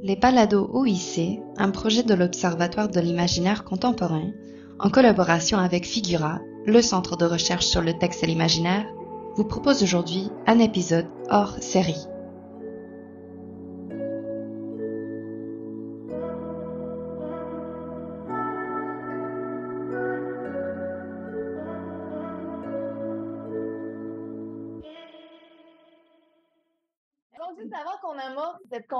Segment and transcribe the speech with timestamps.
[0.00, 4.30] Les Balados OIC, un projet de l'Observatoire de l'imaginaire contemporain,
[4.78, 8.86] en collaboration avec Figura, le centre de recherche sur le texte et l'imaginaire,
[9.34, 12.06] vous propose aujourd'hui un épisode hors série.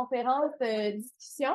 [0.09, 1.55] Conférence de discussion,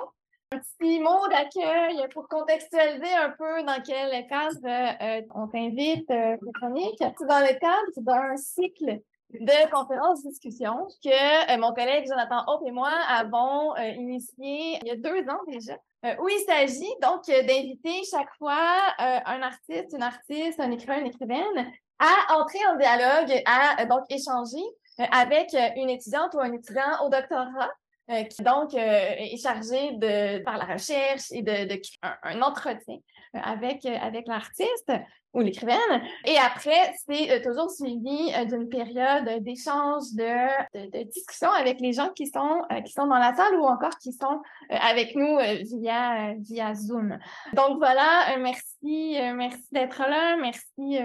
[0.52, 4.58] un petit mot d'accueil pour contextualiser un peu dans quel cadre
[5.02, 7.00] euh, on t'invite, euh, Véronique.
[7.00, 9.00] C'est dans le cadre d'un cycle
[9.32, 14.92] de conférences-discussions que euh, mon collègue Jonathan Hope et moi avons euh, initié il y
[14.92, 15.74] a deux ans déjà,
[16.06, 20.70] euh, où il s'agit donc euh, d'inviter chaque fois euh, un artiste, une artiste, un
[20.70, 24.64] écrivain, une écrivaine à entrer en dialogue, à euh, donc échanger
[25.00, 27.72] euh, avec euh, une étudiante ou un étudiant au doctorat
[28.10, 32.98] euh, qui donc euh, est chargé de faire la recherche et de, de un, entretien
[33.36, 34.92] euh, avec, euh, avec l'artiste
[35.34, 36.04] ou l'écrivaine.
[36.26, 41.94] Et après, c'est euh, toujours suivi d'une période d'échange, de, de, de discussion avec les
[41.94, 45.38] gens qui sont, qui sont dans la salle ou encore qui sont avec nous
[45.80, 47.18] via, via Zoom.
[47.54, 51.00] Donc voilà, merci, merci d'être là, merci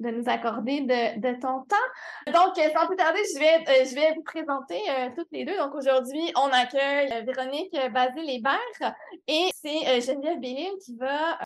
[0.00, 2.32] de nous accorder de, ton temps.
[2.32, 5.56] Donc, euh, sans plus tarder, je vais, euh, vous présenter euh, toutes les deux.
[5.56, 8.94] Donc, aujourd'hui, on accueille Véronique Basile-Hébert
[9.28, 11.38] et c'est Geneviève Bélil qui va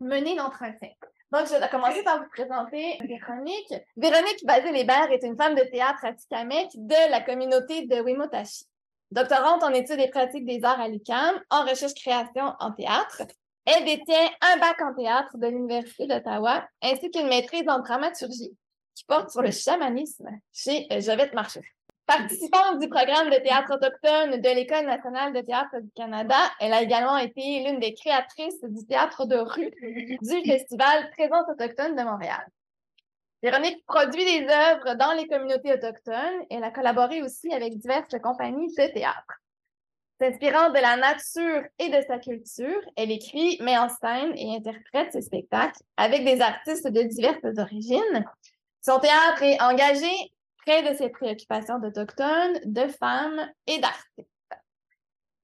[0.00, 0.90] mener l'entretien.
[1.30, 3.74] Donc, je vais commencer par vous présenter Véronique.
[3.96, 8.66] Véronique Basile-Hébert est une femme de théâtre à Tikamek de la communauté de Wimotashi.
[9.10, 13.22] Doctorante en études et pratiques des arts à l'UQAM, en recherche-création en théâtre,
[13.64, 18.56] elle détient un bac en théâtre de l'Université d'Ottawa ainsi qu'une maîtrise en dramaturgie
[18.94, 21.64] qui porte sur le chamanisme chez euh, Jovette Marchais.
[22.04, 26.82] Participante du programme de théâtre autochtone de l'École nationale de théâtre du Canada, elle a
[26.82, 29.70] également été l'une des créatrices du théâtre de rue
[30.20, 32.44] du Festival Présence autochtone de Montréal.
[33.42, 36.44] Véronique produit des œuvres dans les communautés autochtones.
[36.50, 39.41] Elle a collaboré aussi avec diverses compagnies de théâtre.
[40.22, 45.10] S'inspirant de la nature et de sa culture, elle écrit, met en scène et interprète
[45.10, 48.24] ses spectacles avec des artistes de diverses origines.
[48.82, 50.12] Son théâtre est engagé
[50.64, 54.28] près de ses préoccupations d'autochtones, de femmes et d'artistes.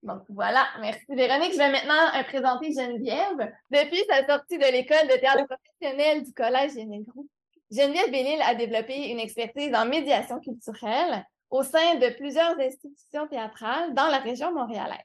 [0.01, 1.51] Donc voilà, merci Véronique.
[1.51, 3.51] Je vais maintenant euh, présenter Geneviève.
[3.71, 7.25] Depuis sa sortie de l'école de théâtre professionnel du Collège Génégro,
[7.69, 13.93] Geneviève Bellil a développé une expertise en médiation culturelle au sein de plusieurs institutions théâtrales
[13.93, 14.97] dans la région montréalaise.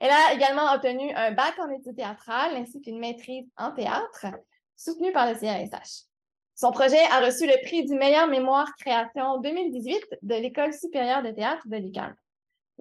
[0.00, 4.26] Elle a également obtenu un bac en études théâtrales ainsi qu'une maîtrise en théâtre
[4.76, 6.04] soutenue par le CRSH.
[6.56, 11.30] Son projet a reçu le prix du meilleur mémoire création 2018 de l'École supérieure de
[11.30, 12.14] théâtre de l'UQAM.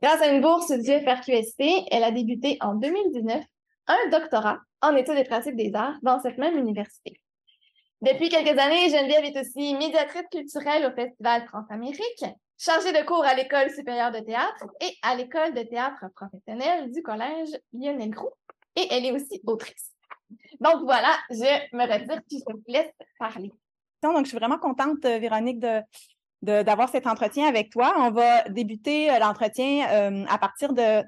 [0.02, 3.44] Grâce à une bourse du FRQST, elle a débuté en 2019
[3.88, 7.20] un doctorat en études et pratiques des arts dans cette même université.
[8.02, 12.26] Depuis quelques années, Geneviève est aussi médiatrice culturelle au Festival Transamérique,
[12.58, 17.02] chargée de cours à l'École supérieure de théâtre et à l'École de théâtre professionnel du
[17.02, 18.34] Collège Lionel Groux.
[18.76, 19.92] Et elle est aussi autrice.
[20.60, 23.52] Donc voilà, je me retire puis je vous laisse parler.
[24.02, 25.82] Donc, je suis vraiment contente, euh, Véronique, de,
[26.42, 27.94] d'avoir cet entretien avec toi.
[27.98, 31.04] On va débuter euh, l'entretien euh, à partir de,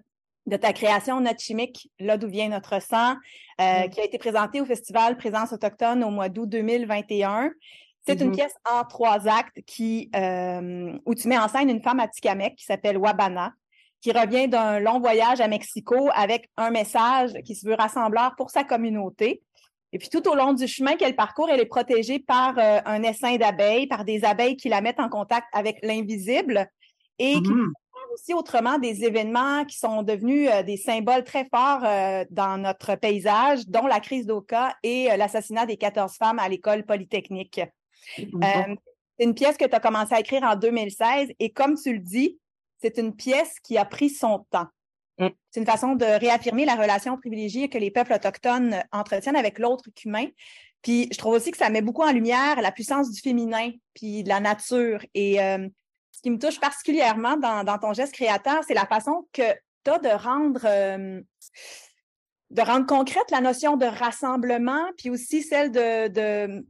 [0.45, 3.15] de ta création Notre chimique, là d'où vient notre sang,
[3.61, 3.89] euh, Mm.
[3.89, 7.51] qui a été présentée au Festival Présence autochtone au mois d'août 2021.
[8.07, 8.35] C'est une Mhm.
[8.35, 12.55] pièce en trois actes qui, euh, où tu mets en scène une femme à Tikamek
[12.55, 13.53] qui s'appelle Wabana,
[14.01, 18.51] qui revient d'un long voyage à Mexico avec un message qui se veut rassembleur pour
[18.51, 19.41] sa communauté.
[19.91, 23.01] Et puis tout au long du chemin qu'elle parcourt, elle est protégée par euh, un
[23.01, 26.67] essaim d'abeilles, par des abeilles qui la mettent en contact avec l'invisible
[27.17, 27.71] et qui Mhm.
[27.93, 32.57] parlent aussi autrement des événements qui sont devenus euh, des symboles très forts euh, dans
[32.61, 37.61] notre paysage, dont la crise d'Oka et l'assassinat des 14 femmes à l'école polytechnique.
[38.19, 38.75] Euh,
[39.17, 41.99] c'est une pièce que tu as commencé à écrire en 2016 et comme tu le
[41.99, 42.39] dis,
[42.81, 44.67] c'est une pièce qui a pris son temps.
[45.19, 45.27] Mm.
[45.49, 49.85] C'est une façon de réaffirmer la relation privilégiée que les peuples autochtones entretiennent avec l'autre
[50.03, 50.27] humain.
[50.81, 54.23] Puis je trouve aussi que ça met beaucoup en lumière la puissance du féminin puis
[54.23, 55.03] de la nature.
[55.13, 55.67] Et euh,
[56.11, 59.53] ce qui me touche particulièrement dans, dans ton geste créateur, c'est la façon que
[59.83, 61.21] tu as de rendre euh,
[62.51, 66.65] de rendre concrète la notion de rassemblement, puis aussi celle de, de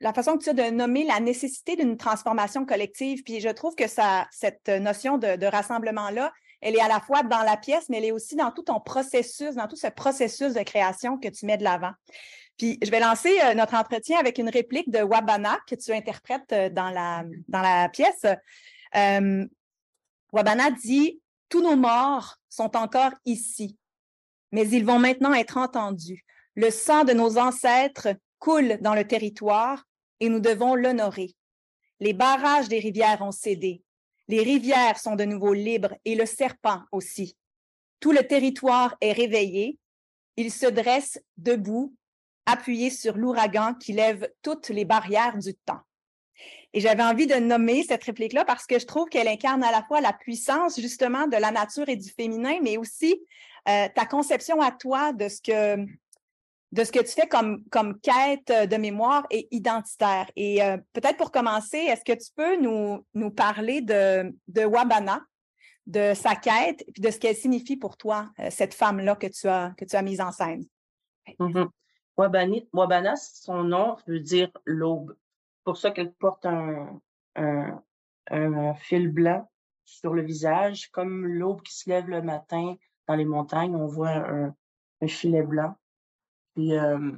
[0.00, 3.22] la façon que tu as de nommer la nécessité d'une transformation collective.
[3.22, 7.42] Puis je trouve que ça, cette notion de, rassemblement-là, elle est à la fois dans
[7.42, 10.62] la pièce, mais elle est aussi dans tout ton processus, dans tout ce processus de
[10.62, 11.92] création que tu mets de l'avant.
[12.56, 16.52] Puis je vais lancer euh, notre entretien avec une réplique de Wabana que tu interprètes
[16.52, 18.24] euh, dans la, dans la pièce.
[18.94, 19.46] Euh,
[20.32, 21.20] Wabana dit
[21.50, 23.76] Tous nos morts sont encore ici,
[24.52, 26.24] mais ils vont maintenant être entendus.
[26.54, 28.08] Le sang de nos ancêtres
[28.38, 29.84] coule dans le territoire
[30.20, 31.34] et nous devons l'honorer.
[32.00, 33.82] Les barrages des rivières ont cédé.
[34.28, 37.36] Les rivières sont de nouveau libres et le serpent aussi.
[38.00, 39.78] Tout le territoire est réveillé.
[40.36, 41.94] Il se dresse debout,
[42.44, 45.80] appuyé sur l'ouragan qui lève toutes les barrières du temps.
[46.72, 49.82] Et j'avais envie de nommer cette réplique-là parce que je trouve qu'elle incarne à la
[49.82, 53.18] fois la puissance justement de la nature et du féminin, mais aussi
[53.68, 55.86] euh, ta conception à toi de ce que
[56.76, 60.30] de ce que tu fais comme, quête de mémoire et identitaire.
[60.36, 65.22] Et euh, peut-être pour commencer, est-ce que tu peux nous, parler de, Wabana,
[65.86, 69.48] de sa quête, et de ce qu'elle signifie pour toi, euh, cette femme-là que tu
[69.48, 70.64] as, mise en scène?
[71.40, 71.68] Mm-hmm.
[72.72, 75.16] Wabana, son nom veut dire l'aube
[75.64, 77.00] pour ça qu'elle porte un,
[77.34, 77.82] un,
[78.30, 79.50] un, fil blanc
[79.84, 82.76] sur le visage, comme l'aube qui se lève le matin
[83.08, 84.54] dans les montagnes, on voit un,
[85.00, 85.74] un filet blanc.
[86.56, 87.12] Puis euh,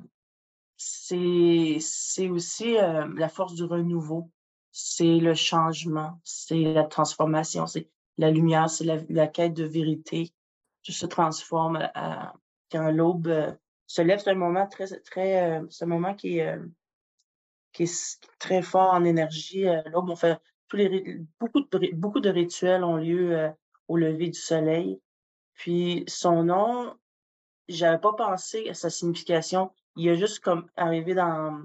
[0.77, 4.31] c'est aussi euh, la force du renouveau,
[4.73, 10.33] c'est le changement, c'est la transformation, c'est la lumière, c'est la, quête de vérité.
[10.83, 12.35] Tout se transforme à,
[12.73, 13.57] quand l'aube
[13.87, 14.19] se lève.
[14.19, 16.59] C'est un moment très, très, un moment qui est
[17.73, 19.63] qui est très fort en énergie.
[19.63, 20.37] Là, on fait
[20.67, 23.53] tous les beaucoup de beaucoup de rituels ont lieu
[23.87, 25.01] au lever du soleil.
[25.55, 26.97] Puis son nom,
[27.69, 29.71] j'avais pas pensé à sa signification.
[29.97, 31.63] Il a juste comme arrivé dans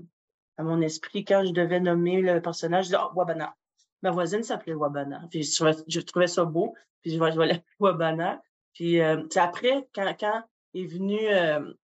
[0.58, 2.86] à mon esprit quand je devais nommer le personnage.
[2.86, 3.56] Je disais, oh, Wabana.
[4.02, 5.28] Ma voisine s'appelait Wabana.
[5.32, 6.76] Puis je trouvais, ça beau.
[7.02, 8.42] Puis je, je vais l'appeler Wabana.
[8.74, 11.18] Puis euh, après, quand, quand est venu,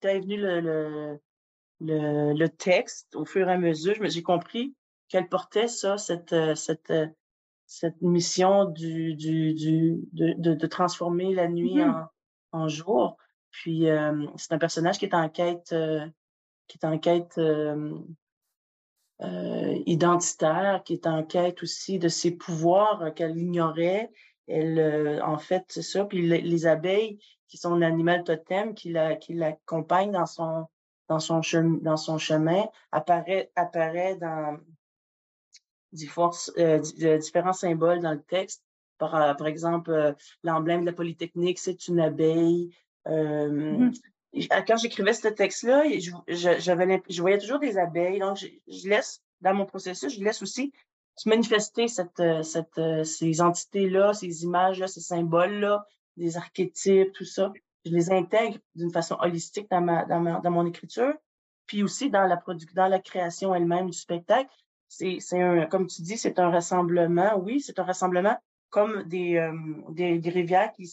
[0.02, 1.20] quand est venu le
[1.80, 3.94] le, le, texte au fur et à mesure.
[4.00, 4.74] J'ai compris
[5.08, 7.06] qu'elle portait ça, cette, euh, cette, euh,
[7.66, 12.08] cette mission du, du, du de, de, de, transformer la nuit mm-hmm.
[12.52, 13.16] en, en, jour.
[13.62, 13.86] Puis
[14.36, 15.74] c'est un personnage qui est en quête,
[16.68, 17.40] qui est en quête
[19.20, 24.10] identitaire, qui est en quête aussi de ses pouvoirs qu'elle ignorait.
[24.46, 26.04] Elle, en fait, c'est ça.
[26.04, 27.18] Puis les, abeilles,
[27.48, 30.68] qui sont l'animal totem, qui l'accompagnent la, dans son
[31.08, 34.58] dans son, chemin, dans son chemin apparaît, apparaît dans
[36.58, 36.78] euh,
[37.18, 38.62] différents symboles dans le texte.
[38.98, 42.76] Par, euh, par exemple, l'emblème de la Polytechnique, c'est une abeille.
[43.08, 44.64] Euh, mm-hmm.
[44.66, 48.18] Quand j'écrivais ce texte-là, je, je, je voyais toujours des abeilles.
[48.18, 50.72] Donc, je, laisse, dans mon processus, je laisse aussi
[51.16, 55.84] se manifester cette, cette, ces entités-là, ces images-là, ces symboles-là,
[56.16, 57.52] des archétypes, tout ça
[57.88, 61.14] je les intègre d'une façon holistique dans, ma, dans, ma, dans mon écriture,
[61.66, 62.40] puis aussi dans la
[62.74, 64.50] dans la création elle-même du spectacle.
[64.88, 67.36] C'est, c'est un, comme tu dis, c'est un rassemblement.
[67.38, 68.36] Oui, c'est un rassemblement
[68.70, 69.52] comme des, euh,
[69.90, 70.86] des, des, rivières qui,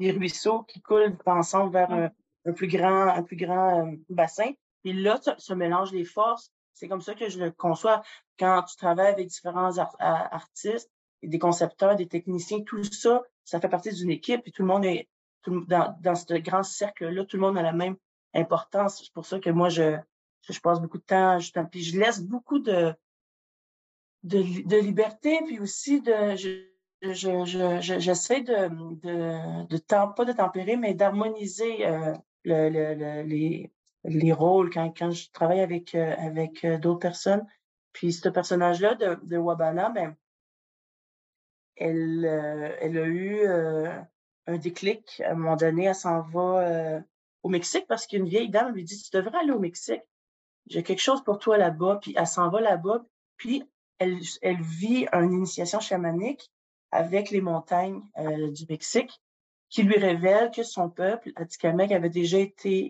[0.00, 2.10] des ruisseaux qui coulent ensemble vers un,
[2.46, 4.50] un plus grand, un plus grand euh, bassin.
[4.84, 6.50] Et là, se mélangent les forces.
[6.72, 8.02] C'est comme ça que je le conçois.
[8.38, 10.90] Quand tu travailles avec différents artistes,
[11.22, 14.86] des concepteurs, des techniciens, tout ça, ça fait partie d'une équipe et tout le monde
[14.86, 15.06] est
[15.46, 17.96] dans, dans ce grand cercle-là, tout le monde a la même
[18.34, 19.02] importance.
[19.04, 19.98] C'est pour ça que moi, je,
[20.48, 22.94] je passe beaucoup de temps, je, puis je laisse beaucoup de,
[24.22, 26.69] de, de liberté, puis aussi de, je,
[27.02, 29.78] je, je, j'essaie de, de, de
[30.16, 32.14] pas de tempérer, mais d'harmoniser euh,
[32.44, 33.70] le, le, les,
[34.04, 37.46] les rôles quand, quand je travaille avec, euh, avec euh, d'autres personnes.
[37.92, 40.16] Puis ce personnage-là de, de Wabana, ben,
[41.76, 42.24] elle,
[42.80, 43.46] elle a eu
[44.46, 45.22] un déclic.
[45.24, 47.00] À un moment donné, elle s'en va euh,
[47.42, 50.02] au Mexique parce qu'une vieille dame lui dit, tu devrais aller au Mexique.
[50.66, 51.98] J'ai quelque chose pour toi là-bas.
[52.02, 53.04] Puis elle s'en va là-bas.
[53.38, 53.64] Puis
[53.98, 56.52] elle, elle vit une initiation chamanique
[56.92, 59.20] avec les montagnes euh, du Mexique
[59.68, 62.88] qui lui révèle que son peuple, Atikamekw, avait déjà été...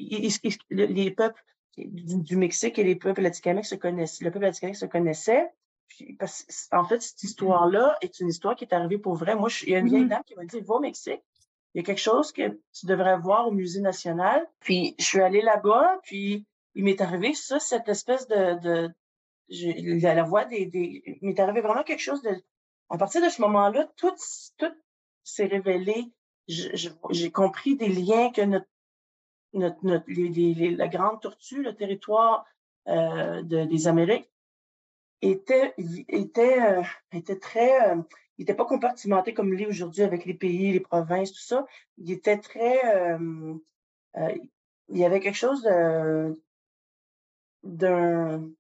[0.71, 1.45] les peuples
[1.77, 4.25] du, Mexique et les peuples Atikamekw se connaissaient.
[4.25, 5.51] Le peuple Atikamekw se connaissait.
[6.19, 9.37] parce, en fait, cette histoire-là est une histoire qui est arrivée pour vrai.
[9.37, 10.09] Moi, il y a une vieille mm-hmm.
[10.09, 11.23] dame qui m'a dit, va au Mexique,
[11.75, 14.47] il y a quelque chose que tu devrais voir au Musée national.
[14.61, 18.91] Puis je suis allée là-bas, puis il m'est arrivé ça, cette espèce de, de
[19.49, 22.43] je, la voix des, des il m'est arrivé vraiment quelque chose de,
[22.91, 24.15] à partir de ce moment-là, tout,
[24.59, 24.75] tout
[25.23, 26.13] s'est révélé.
[26.49, 28.67] J'ai compris des liens que notre,
[29.53, 32.45] notre, notre les, la grande tortue, le territoire
[32.89, 34.29] euh, de, des Amériques,
[35.23, 35.75] était,
[36.09, 36.83] était, euh,
[37.13, 38.03] était très, euh,
[38.39, 41.67] il n'était pas compartimenté comme il est aujourd'hui avec les pays, les provinces, tout ça.
[41.99, 43.55] Il était très, euh,
[44.17, 44.35] euh,
[44.89, 45.63] il y avait quelque chose
[47.63, 48.51] d'un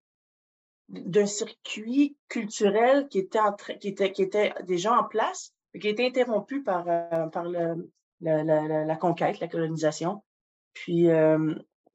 [0.90, 5.90] d'un circuit culturel qui était en qui était qui était déjà en place qui a
[5.90, 6.84] été interrompu par,
[7.30, 10.22] par le, la, la, la, conquête, la colonisation.
[10.72, 11.08] Puis,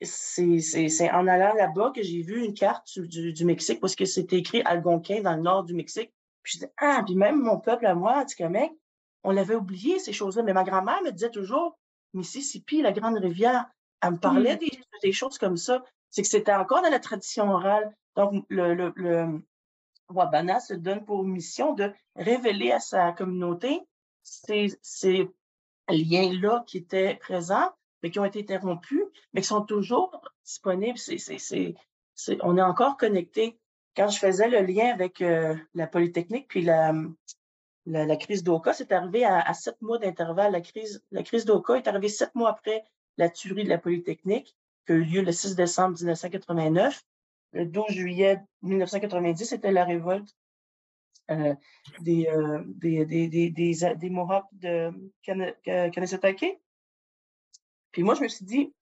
[0.02, 4.38] c'est en allant là-bas que j'ai vu une carte du, du, Mexique parce que c'était
[4.38, 6.12] écrit Algonquin dans le nord du Mexique.
[6.44, 8.72] Puis je dis, ah, puis même mon peuple à moi, mec,
[9.24, 10.44] on l'avait oublié, ces choses-là.
[10.44, 11.78] Mais ma grand-mère me disait toujours,
[12.14, 13.66] Mississippi, la grande rivière,
[14.02, 14.58] elle me parlait
[15.02, 15.84] des, choses comme ça.
[16.16, 17.94] C'est que c'était encore dans la tradition orale.
[18.16, 19.44] Donc, le, le, le
[20.10, 23.82] Wabana se donne pour mission de révéler à sa communauté
[24.24, 25.30] ces, ces
[25.90, 27.70] liens-là qui étaient présents
[28.02, 29.04] mais qui ont été interrompus,
[29.34, 30.98] mais qui sont toujours disponibles.
[32.44, 33.60] On est encore connecté.
[33.98, 36.94] Quand je faisais le lien avec euh, la Polytechnique puis la,
[37.88, 40.54] la, la crise d'Oka, c'est arrivé à, sept mois d'intervalle.
[40.54, 42.86] La crise, la crise d'Oka est arrivée sept mois après
[43.18, 47.02] la tuerie de la Polytechnique, qui a eu lieu le 6 décembre 1989.
[47.54, 50.36] Le 12 juillet 1990, c'était la révolte
[51.32, 51.56] euh,
[52.02, 54.92] des, euh, des, des, Mohawks de
[55.24, 56.60] Kanesatake.
[57.92, 58.74] Puis moi, je me suis dit,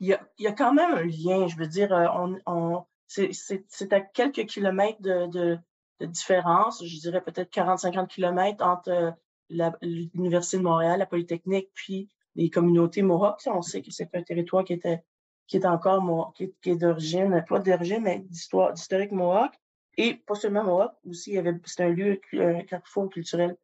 [0.00, 1.46] il y a, quand même un lien.
[1.46, 5.58] Je veux dire, euh, c'est à quelques kilomètres de, de,
[6.00, 12.08] de, différence, je dirais peut-être 40-50 kilomètres entre euh, l'Université de Montréal, la Polytechnique, puis
[12.34, 13.46] les communautés Mohawks.
[13.46, 15.02] On sait que c'est un territoire qui était
[15.48, 19.52] qui est encore qui est, d'origine, pas d'origine, mais d'histoire, d'historique Mohawk.
[19.96, 23.56] Et pas seulement Mohawk, aussi, il y avait, c'est un lieu, un carrefour culturel,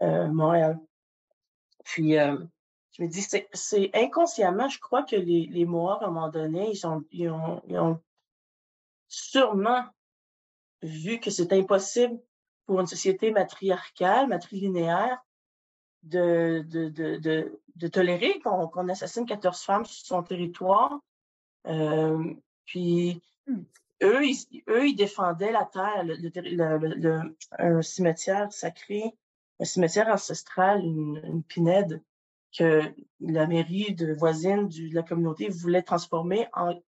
[0.00, 0.78] euh, Montréal.
[1.84, 2.38] Puis, euh,
[2.92, 6.70] je me dis, c'est inconsciemment, je crois que les, les Mohawks, à un moment donné,
[6.70, 8.00] ils, sont, ils, ont, ils ont
[9.08, 9.84] sûrement
[10.82, 12.18] vu que c'est impossible
[12.64, 15.18] pour une société matriarcale, matrilinéaire,
[16.04, 21.00] de, de, de, de, de tolérer qu'on assassine 14 femmes sur son territoire.
[21.64, 23.62] Puis hmm.
[24.02, 29.14] eux, ils, eux, ils défendaient la terre, le, le, le, un cimetière sacré,
[29.60, 32.02] un cimetière ancestral, une, une pinède
[32.56, 32.82] que
[33.20, 36.80] la mairie de voisine de la communauté voulait transformer en,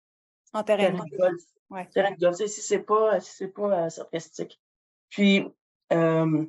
[0.54, 1.42] en terrain, de golf.
[1.70, 1.88] Ouais.
[1.88, 4.62] Terrain de golf, si c'est pas, si c'est pas euh, sarcastique.
[5.10, 5.44] Puis,
[5.92, 6.46] euh,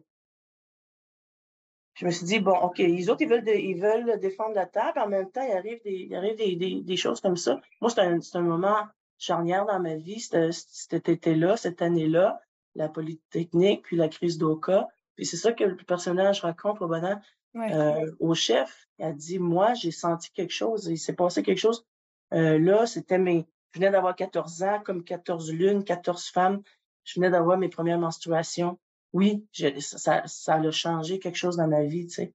[1.97, 4.93] je me suis dit, bon, OK, les autres, ils veulent, ils veulent défendre la terre,
[4.97, 7.61] en même temps, il arrive des, il arrive des, des, des choses comme ça.
[7.81, 8.87] Moi, c'est un, un moment
[9.19, 12.39] charnière dans ma vie, cet été-là, cette année-là,
[12.75, 14.89] la Polytechnique, puis la crise d'Oka.
[15.15, 17.19] Puis c'est ça que le personnage raconte au bonheur.
[17.57, 18.87] Euh, au chef.
[18.99, 20.87] Il a dit, moi, j'ai senti quelque chose.
[20.89, 21.87] Il s'est passé quelque chose.
[22.35, 23.47] Euh, là, c'était mes...
[23.73, 26.63] Je venais d'avoir 14 ans, comme 14 lunes, 14 femmes.
[27.05, 28.79] Je venais d'avoir mes premières menstruations.
[29.17, 29.47] Oui,
[29.81, 32.33] ça, ça a changé quelque chose dans ma vie, tu sais.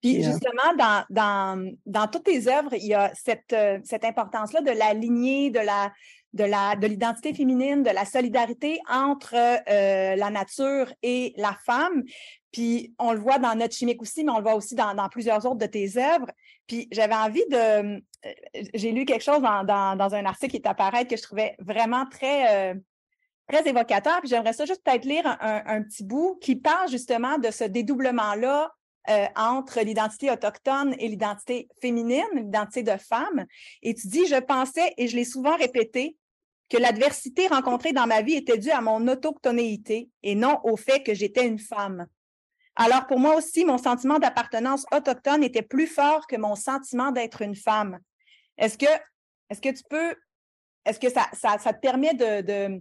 [0.00, 4.62] Puis euh, justement, dans, dans, dans toutes tes œuvres, il y a cette, cette importance-là
[4.62, 5.92] de la lignée, de la,
[6.32, 12.02] de la de l'identité féminine, de la solidarité entre la nature et la femme.
[12.52, 15.44] Puis on le voit dans Notre chimique aussi, mais on le voit aussi dans, plusieurs
[15.46, 16.30] autres de tes œuvres.
[16.66, 17.96] Puis j'avais envie de.
[17.96, 18.00] Euh,
[18.74, 22.72] j'ai lu quelque chose dans, un article qui est apparu que je trouvais vraiment très,
[22.72, 22.74] euh,
[23.50, 24.20] très évocateur.
[24.20, 28.72] Puis j'aimerais ça juste peut-être lire un, petit bout qui parle justement de ce dédoublement-là
[29.08, 33.46] euh, entre l'identité autochtone et l'identité féminine, l'identité de femme.
[33.82, 36.16] Et tu dis, je pensais, et je l'ai souvent répété,
[36.68, 41.02] que l'adversité rencontrée dans ma vie était due à mon autochtonéité et non au fait
[41.02, 42.06] que j'étais une femme.
[42.76, 47.42] Alors, pour moi aussi, mon sentiment d'appartenance autochtone était plus fort que mon sentiment d'être
[47.42, 47.98] une femme.
[48.56, 48.86] Est-ce que,
[49.50, 50.14] est-ce que tu peux,
[50.84, 52.80] est-ce que ça, ça, ça, te permet de, de,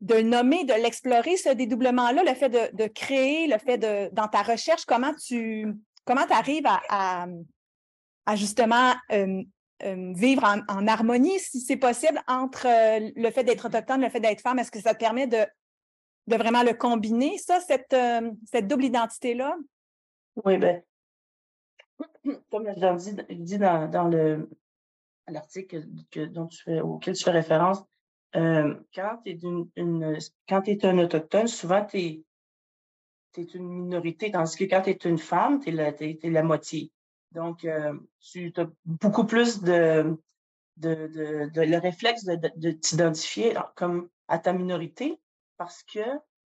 [0.00, 4.42] de nommer, de l'explorer, ce dédoublement-là, le fait de, créer, le fait de, dans ta
[4.42, 5.74] recherche, comment tu
[6.04, 7.26] comment arrives à,
[8.26, 8.94] à, justement
[9.80, 14.40] vivre en, harmonie, si c'est possible, entre euh, le fait d'être autochtone, le fait d'être
[14.40, 14.58] femme?
[14.58, 15.44] Est-ce que ça te permet de,
[16.26, 19.56] de vraiment le combiner, ça, cette, double identité-là?
[20.44, 20.82] Oui, bien,
[22.50, 24.48] comme je dit, dit dans, dans le,
[25.28, 25.84] l'article
[26.30, 27.82] dont tu fais, auquel tu fais référence,
[28.36, 32.22] euh, quand tu es, un autochtone, souvent tu es,
[33.54, 36.90] une minorité, tandis que quand tu es une femme, tu es, la, moitié.
[37.32, 40.16] Donc, euh, tu as beaucoup plus de,
[40.82, 45.18] le réflexe de, de t'identifier comme à ta minorité
[45.56, 46.00] parce que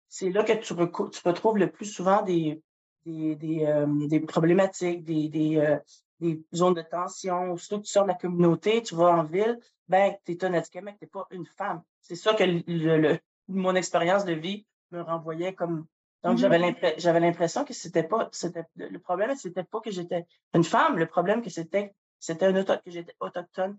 [0.09, 2.61] c'est là que tu, retrouves le plus souvent des,
[3.07, 5.79] euh, problématiques, des,
[6.19, 7.57] des, zones de tension.
[7.57, 10.53] Surtout que tu sors de la communauté, tu vas en ville, ben, tu es un
[10.53, 11.81] handicapé, tu n'es pas une femme.
[12.01, 15.85] C'est ça que le, mon expérience de vie me renvoyait comme.
[16.23, 16.95] Donc, mm-hmm.
[16.97, 18.29] j'avais l'impression que c'était pas.
[18.31, 20.97] c'était Le problème, c'était pas que j'étais une femme.
[20.97, 23.77] Le problème, que c'était c'était un auto, que j'étais autochtone.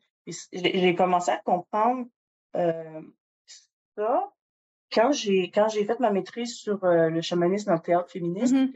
[0.52, 2.06] J'ai commencé à comprendre
[2.56, 3.02] euh,
[3.96, 4.32] ça
[4.92, 8.54] quand j'ai quand j'ai fait ma maîtrise sur euh, le chamanisme dans le théâtre féministe,
[8.54, 8.72] mm-hmm.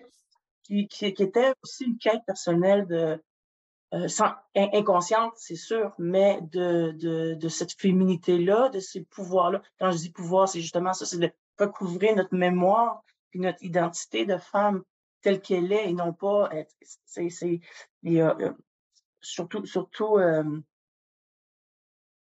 [0.62, 3.23] qui, qui, était aussi une quête personnelle de
[3.92, 9.62] euh, sans, inconsciente, c'est sûr, mais de, de, de cette féminité-là, de ces pouvoirs-là.
[9.78, 14.25] Quand je dis pouvoir, c'est justement ça, c'est de recouvrir notre mémoire puis notre identité
[14.26, 14.82] de femme
[15.20, 16.75] telle qu'elle est et non pas être.
[17.04, 17.61] C'est, c'est,
[19.20, 20.61] surtout, surtout euh,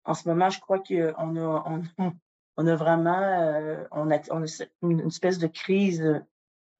[0.04, 1.82] en ce moment, je crois qu'on a, on,
[2.56, 6.22] on a vraiment, euh, on a, on a une, espèce de crise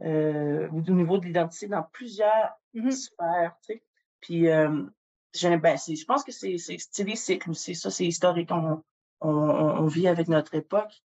[0.02, 3.82] euh, au niveau de l'identité dans plusieurs mmh sphères, tu sais.
[4.22, 4.68] Puis, euh,
[5.34, 7.74] ben, je pense que c'est, c'est, cycles aussi.
[7.74, 8.50] Ça, c'est historique.
[8.50, 8.82] On,
[9.20, 11.02] on, on, vit avec notre époque.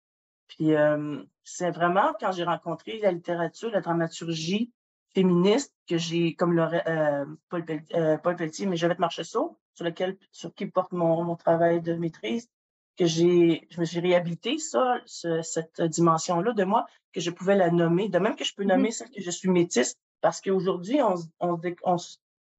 [0.48, 4.74] Puis, euh, c'est vraiment quand j'ai rencontré la littérature, la dramaturgie
[5.14, 10.18] féministe que j'ai, comme le, euh, Paul, euh, Paul Pelletier, mais Jovette Marchessault, sur lequel,
[10.32, 12.50] sur qui porte mon, mon travail de maîtrise,
[12.98, 17.72] que j'ai, je me suis réhabilité ça, cette dimension-là de moi, que je pouvais la
[17.72, 18.92] nommer, de même que je peux nommer mm-hmm.
[18.92, 21.98] celle que je suis métisse, parce qu'aujourd'hui, on, on, on,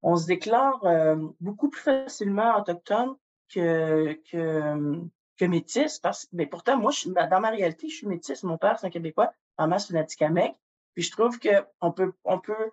[0.04, 3.14] on, se déclare euh, beaucoup plus facilement autochtone
[3.48, 5.00] que, que,
[5.38, 8.42] que métisse, parce mais pourtant, moi, je, dans ma réalité, je suis métisse.
[8.42, 10.54] Mon père, c'est un Québécois, ma mère, c'est une Atikamekw.
[10.94, 12.70] Puis je trouve que on peut, on peut,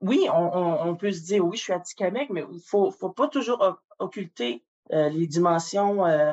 [0.00, 3.28] oui, on, on, peut se dire, oui, je suis Atikamekw, mais il faut, faut pas
[3.28, 6.32] toujours occulter euh, les dimensions euh,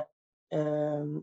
[0.53, 1.19] euh,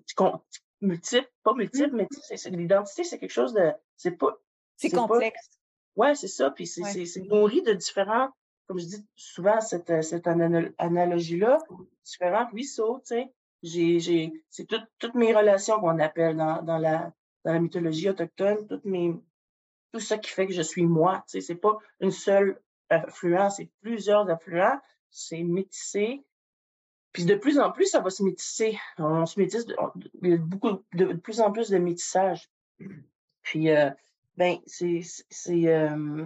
[0.83, 2.07] multiple, pas multiple, mmh.
[2.31, 3.73] mais l'identité, c'est quelque chose de.
[3.97, 4.39] C'est pas.
[4.77, 5.61] C'est complexe.
[5.97, 6.51] ouais, c'est ça.
[6.51, 8.31] Puis c'est nourri de différents,
[8.67, 11.59] comme je dis souvent, cette, cette analogie-là,
[12.05, 13.33] différents ruisseaux, tu sais.
[13.63, 14.67] J'ai, c'est
[14.99, 17.13] toutes mes relations qu'on appelle dans, dans, la,
[17.45, 19.15] dans la mythologie autochtone, toutes mes,
[19.93, 21.23] tout ça qui fait que je suis moi.
[21.29, 26.25] Tu sais, c'est pas une seule affluent, c'est plusieurs affluents, c'est métissé,
[27.13, 28.79] puis de plus en plus, ça va se métisser.
[28.99, 29.77] On se métisse, de,
[30.23, 32.51] il y a beaucoup, de, plus en plus de métissage.
[33.43, 33.91] Puis, euh,
[34.37, 36.25] ben, c'est, c'est, euh,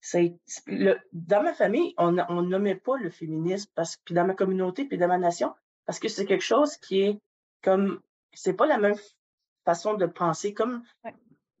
[0.00, 0.34] c'est
[0.66, 4.84] le, dans ma famille, on on nommait pas le féminisme parce puis dans ma communauté
[4.84, 5.52] puis dans ma nation
[5.86, 7.20] parce que c'est quelque chose qui est
[7.62, 8.00] comme
[8.32, 8.96] c'est pas la même
[9.64, 10.82] façon de penser comme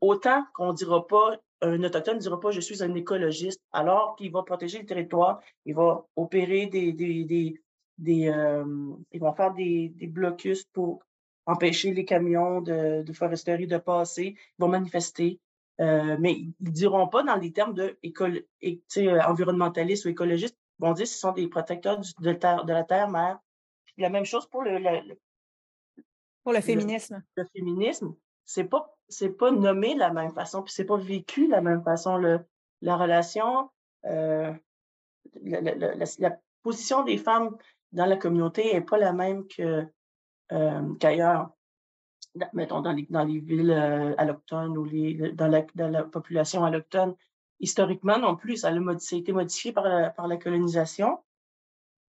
[0.00, 4.32] autant qu'on dira pas un autochtone ne dira pas je suis un écologiste alors qu'il
[4.32, 7.60] va protéger le territoire, il va opérer des, des, des,
[7.98, 8.64] des euh,
[9.12, 11.02] ils vont faire des, des blocus pour
[11.46, 15.38] empêcher les camions de, de foresterie de passer, ils vont manifester.
[15.80, 20.08] Euh, mais ils ne diront pas dans les termes de école, et, euh, environnementaliste ou
[20.08, 20.56] écologiste.
[20.78, 23.38] Ils vont dire ce sont des protecteurs de, de la terre mère.
[23.96, 24.78] la même chose pour le,
[26.42, 27.22] pour le féminisme.
[27.36, 28.14] Le, féminisme,
[28.44, 31.60] c'est pas c'est pas nommé de la même façon, puis c'est pas vécu de la
[31.60, 32.16] même façon.
[32.16, 32.40] Le,
[32.82, 33.70] la relation,
[34.06, 34.52] euh,
[35.42, 37.56] la, la, la, position des femmes
[37.92, 39.86] dans la communauté n'est pas la même que
[40.52, 41.50] euh, qu'ailleurs.
[42.52, 46.64] Mettons dans les, dans les villes euh, allochtones ou les, dans, la, dans la population
[46.64, 47.14] allochtone.
[47.58, 51.18] Historiquement non plus, ça a, été modifié par la, par la colonisation.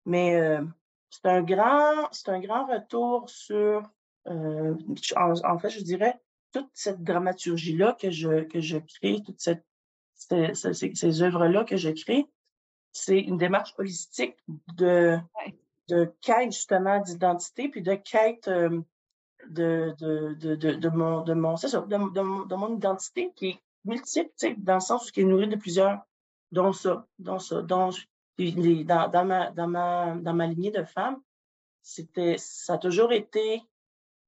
[0.05, 0.63] Mais euh,
[1.11, 3.83] c'est un grand c'est un grand retour sur
[4.27, 4.75] euh,
[5.17, 6.21] en, en, fait je dirais
[6.53, 9.65] toute cette dramaturgie là que je que je crée toute cette
[10.15, 12.27] ces, ces, ces œuvres là que je crée
[12.93, 14.37] c'est une démarche holistique
[14.77, 15.19] de
[15.89, 18.81] de quête justement d'identité, puis de quête euh,
[19.49, 24.31] de, de, de, de, de, mon, de, mon, ça, de, mon identité qui est multiple,
[24.59, 26.01] dans le sens où qui est nourri de plusieurs,
[26.53, 27.91] dont ça, dont ça, dont
[28.39, 31.21] les, dans, dans, ma, dans, ma, dans ma lignée de femmes,
[31.83, 33.63] c'était, ça a toujours été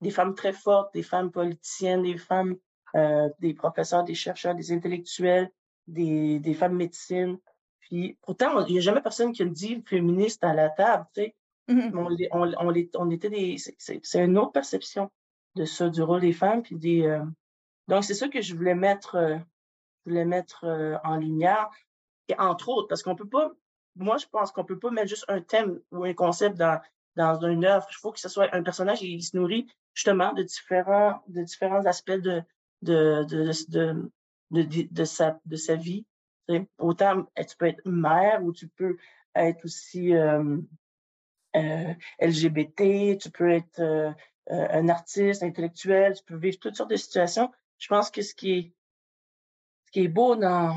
[0.01, 2.57] des femmes très fortes, des femmes politiciennes, des femmes,
[2.94, 5.51] euh, des professeurs, des chercheurs, des intellectuels,
[5.87, 7.38] des, des femmes médecines.
[7.81, 11.23] Puis pourtant, il n'y a jamais personne qui le dit féministe à la table, tu
[11.23, 11.35] sais.
[11.71, 11.97] Mmh
[12.33, 13.57] on, on, on, était des.
[13.79, 15.11] C'est une autre perception
[15.55, 16.63] de ça, du rôle des femmes.
[16.63, 17.25] Puis des, euh,
[17.87, 19.39] donc, c'est ça que je voulais mettre, euh,
[20.05, 21.71] voulais mettre euh, en lumière.
[22.29, 23.53] Et entre autres, parce qu'on peut pas.
[23.97, 26.81] Moi, je pense qu'on peut pas mettre juste un thème ou un concept dans,
[27.17, 27.87] dans une œuvre.
[27.91, 31.85] Il faut que ce soit un personnage qui se nourrit justement de différents, de différents
[31.87, 32.43] aspects de,
[32.83, 33.53] de, de,
[34.51, 36.07] de, de, sa, de sa vie.
[36.79, 38.97] Autant tu peux être mère ou tu peux
[39.35, 40.13] être aussi
[41.57, 44.11] euh, LGBT, tu peux être euh,
[44.51, 47.51] euh, un artiste, intellectuel, tu peux vivre toutes sortes de situations.
[47.79, 48.73] Je pense que ce qui est,
[49.87, 50.77] ce qui est beau dans,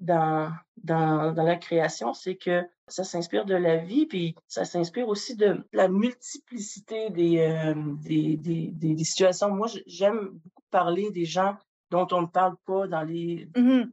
[0.00, 5.08] dans, dans, dans la création, c'est que ça s'inspire de la vie, puis ça s'inspire
[5.08, 9.50] aussi de la multiplicité des, des, des, des, situations.
[9.50, 11.56] Moi, j'aime beaucoup parler des gens
[11.90, 13.84] dont on ne parle pas dans les, mmh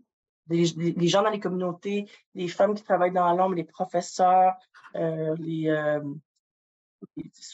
[0.51, 4.53] les, gens dans les communautés, les femmes qui travaillent dans l'ombre, les professeurs,
[4.95, 6.01] euh, les, euh,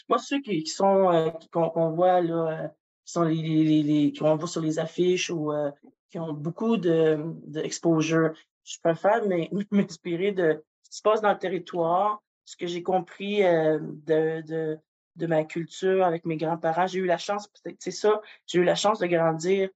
[0.08, 2.68] pas ceux qui, sont euh, qu'on voit là, euh,
[3.06, 5.72] qui sont les, les, les voit sur les affiches ou euh,
[6.10, 8.34] qui ont beaucoup de, d'exposure.
[8.64, 9.22] je préfère
[9.72, 14.80] m'inspirer de ce qui se passe dans le territoire, ce que j'ai compris de, de,
[15.16, 16.88] de, ma culture avec mes grands-parents.
[16.88, 19.70] J'ai eu la chance, c'est ça, j'ai eu la chance de grandir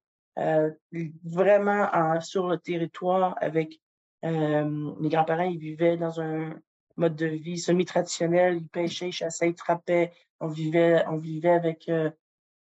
[1.24, 3.80] vraiment en, sur le territoire avec
[4.24, 5.50] euh, mes grands-parents.
[5.50, 6.60] Ils vivaient dans un
[6.98, 8.58] mode de vie semi-traditionnel.
[8.58, 10.12] Ils pêchaient, ils chassaient, ils trappaient.
[10.40, 12.10] On vivait, on vivait avec, euh,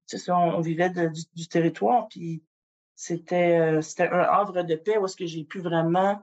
[0.06, 2.08] ça, on, vivait du, du, territoire.
[2.08, 2.44] Puis
[2.96, 6.22] c'était, euh, c'était un havre de paix où est-ce que j'ai pu vraiment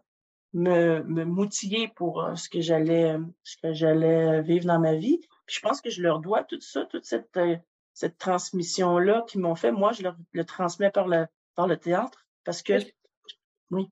[0.53, 5.19] me, me moutiller pour euh, ce que j'allais ce que j'allais vivre dans ma vie.
[5.47, 7.57] Puis je pense que je leur dois tout ça, toute cette euh,
[7.95, 9.73] cette transmission là qu'ils m'ont fait.
[9.73, 12.75] Moi, je leur le transmets par le par le théâtre parce que
[13.71, 13.89] oui.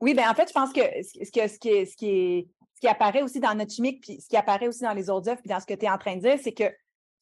[0.00, 2.48] Oui, ben en fait, je pense que ce, que, ce, qui, est, ce, qui, est,
[2.74, 5.28] ce qui apparaît aussi dans notre chimique, puis ce qui apparaît aussi dans les autres
[5.28, 6.64] œuvres, puis dans ce que tu es en train de dire, c'est que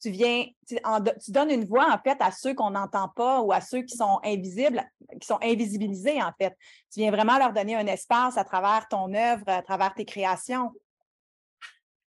[0.01, 3.61] tu viens, tu, donnes une voix en fait à ceux qu'on n'entend pas ou à
[3.61, 4.83] ceux qui sont invisibles,
[5.19, 6.57] qui sont invisibilisés en fait.
[6.91, 10.71] Tu viens vraiment leur donner un espace à travers ton œuvre, à travers tes créations.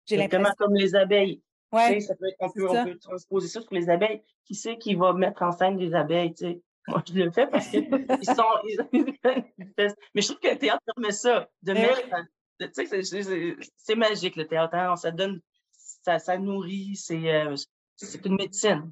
[0.07, 0.55] J'ai l'impression.
[0.57, 1.42] comme les abeilles.
[1.72, 4.22] Ouais, ça peut être, on, peut, on peut transposer ça sur les abeilles.
[4.44, 6.61] Qui c'est qui va mettre en scène les abeilles, tu sais?
[6.88, 7.88] Moi, je le fais parce qu'ils
[8.24, 8.42] sont.
[8.64, 9.16] Ils,
[10.14, 12.02] mais je trouve que le théâtre permet ça, de mettre.
[12.59, 14.74] Tu sais, c'est magique, le théâtre.
[14.74, 14.96] Hein?
[14.96, 15.40] Ça donne.
[16.02, 17.54] Ça, ça nourrit, c'est euh,
[18.24, 18.90] une médecine.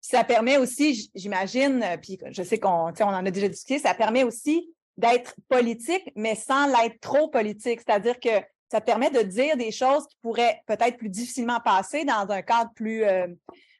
[0.00, 3.94] Ça permet aussi, j'imagine, euh, puis je sais qu'on on en a déjà discuté, ça
[3.94, 7.80] permet aussi d'être politique, mais sans l'être trop politique.
[7.80, 8.28] C'est-à-dire que
[8.74, 12.42] ça te permet de dire des choses qui pourraient peut-être plus difficilement passer dans un
[12.42, 13.28] cadre plus, euh,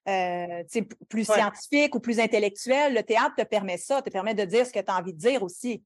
[0.09, 0.63] euh,
[1.09, 2.95] plus scientifique ou plus intellectuel.
[2.95, 5.19] Le théâtre te permet ça, te permet de dire ce que tu as envie de
[5.19, 5.83] dire aussi.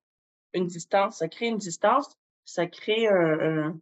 [0.52, 3.80] Une distance, ça crée une distance, ça crée un,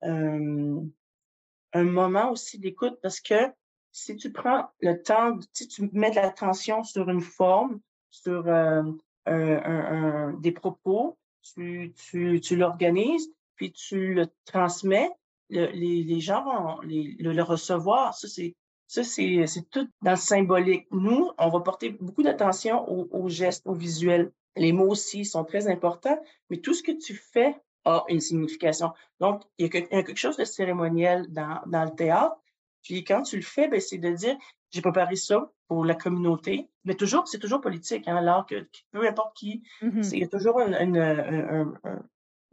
[0.00, 3.52] un moment aussi d'écoute parce que
[3.92, 8.82] si tu prends le temps, si tu mets de l'attention sur une forme, sur euh,
[9.26, 15.10] un, des propos, tu, tu, tu l'organises, puis tu le transmets,
[15.50, 18.14] les, les gens vont le, recevoir.
[18.14, 18.54] Ça, c'est
[18.86, 20.86] ça, c'est, c'est tout dans le symbolique.
[20.90, 24.30] Nous, on va porter beaucoup d'attention aux, gestes, aux visuels.
[24.56, 26.18] Les mots aussi sont très importants,
[26.50, 28.92] mais tout ce que tu fais a une signification.
[29.20, 32.36] Donc, il y a quelque chose de cérémoniel dans, dans le théâtre,
[32.82, 34.36] puis quand tu le fais, ben, c'est de dire,
[34.70, 36.68] j'ai préparé ça pour la communauté.
[36.84, 40.10] Mais toujours, c'est toujours politique, hein, alors que, peu importe qui, mm-hmm.
[40.12, 41.78] il y a toujours une,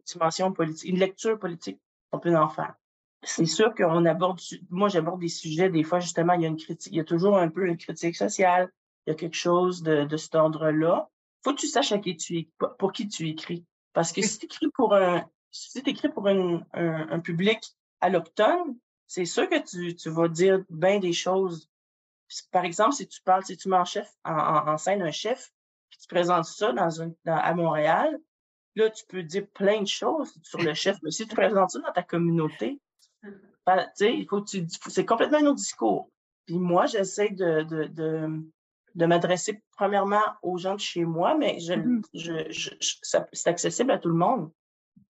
[0.05, 1.79] dimension politique, une lecture politique
[2.11, 2.75] qu'on peut en faire.
[3.23, 6.57] C'est sûr qu'on aborde, moi j'aborde des sujets, des fois justement, il y a une
[6.57, 8.71] critique, il y a toujours un peu une critique sociale,
[9.05, 11.09] il y a quelque chose de, de cet ordre-là.
[11.43, 13.65] Faut que tu saches à qui tu, pour qui tu écris.
[13.93, 17.59] Parce que si tu écris pour un, si écris pour un, un public
[17.99, 18.75] alloctone,
[19.07, 21.69] c'est sûr que tu, tu vas dire bien des choses.
[22.51, 25.51] Par exemple, si tu parles, si tu mets en, chef, en, scène un chef,
[25.89, 26.89] puis tu présentes ça dans
[27.25, 28.17] à Montréal,
[28.75, 30.97] là, tu peux dire plein de choses sur le chef.
[31.03, 32.79] Mais si tu présentes ça dans ta communauté,
[33.65, 36.09] ben, tu sais, il faut tu, c'est complètement un autre discours.
[36.45, 38.29] Puis moi, j'essaie de, de, de,
[38.95, 42.03] de m'adresser premièrement aux gens de chez moi, mais je, mm-hmm.
[42.13, 44.51] je, je, c'est accessible à tout le monde.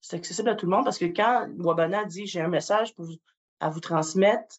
[0.02, 3.08] C'est accessible à tout le monde parce que quand Wabana dit j'ai un message pour
[3.60, 4.58] à vous transmettre,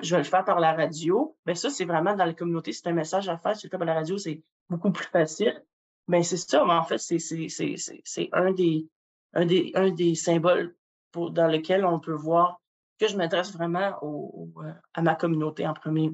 [0.00, 1.36] je vais le faire par la radio.
[1.46, 3.54] Mais ben, ça, c'est vraiment dans la communauté, c'est un message à faire.
[3.54, 5.62] Si tu le fais par la radio, c'est beaucoup plus facile.
[6.08, 8.86] Mais c'est ça, mais en fait, c'est un des,
[9.32, 10.76] un des, un des symboles
[11.12, 12.60] pour, dans lequel on peut voir
[12.98, 16.10] que je m'adresse vraiment au, euh, à ma communauté en premier.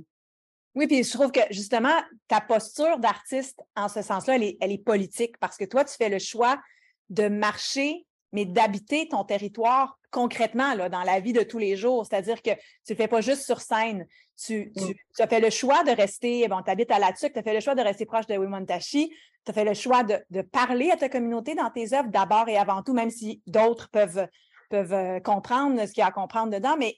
[0.74, 4.72] Oui, puis je trouve que justement, ta posture d'artiste en ce sens-là, elle est, elle
[4.72, 6.60] est politique parce que toi, tu fais le choix
[7.08, 12.06] de marcher mais d'habiter ton territoire concrètement là, dans la vie de tous les jours.
[12.06, 14.06] C'est-à-dire que tu ne le fais pas juste sur scène.
[14.42, 17.42] Tu, tu, as fait le choix de rester, bon, tu habites à La tu as
[17.42, 19.10] fait le choix de rester proche de Wimontashi,
[19.44, 22.48] tu as fait le choix de, de, parler à ta communauté dans tes œuvres d'abord
[22.48, 24.26] et avant tout, même si d'autres peuvent,
[24.70, 26.96] peuvent euh, comprendre ce qu'il y a à comprendre dedans, mais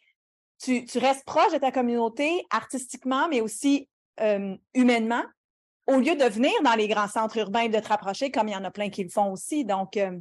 [0.62, 3.88] tu, tu, restes proche de ta communauté artistiquement, mais aussi
[4.20, 5.24] euh, humainement,
[5.88, 8.52] au lieu de venir dans les grands centres urbains et de te rapprocher, comme il
[8.52, 9.64] y en a plein qui le font aussi.
[9.64, 10.16] Donc, euh,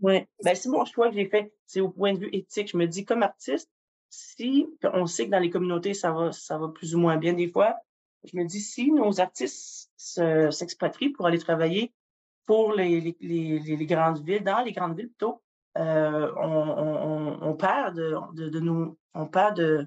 [0.00, 1.52] oui, ben, c'est mon choix que j'ai fait.
[1.66, 2.70] C'est au point de vue éthique.
[2.70, 3.70] Je me dis, comme artiste,
[4.10, 7.32] si on sait que dans les communautés, ça va, ça va plus ou moins bien
[7.32, 7.76] des fois,
[8.24, 11.92] je me dis, si nos artistes s'expatrient pour aller travailler
[12.44, 15.42] pour les, les, les, les, grandes villes, dans les grandes villes plutôt,
[15.76, 19.86] euh, on, on, on, perd de, de, de nos, on perd de,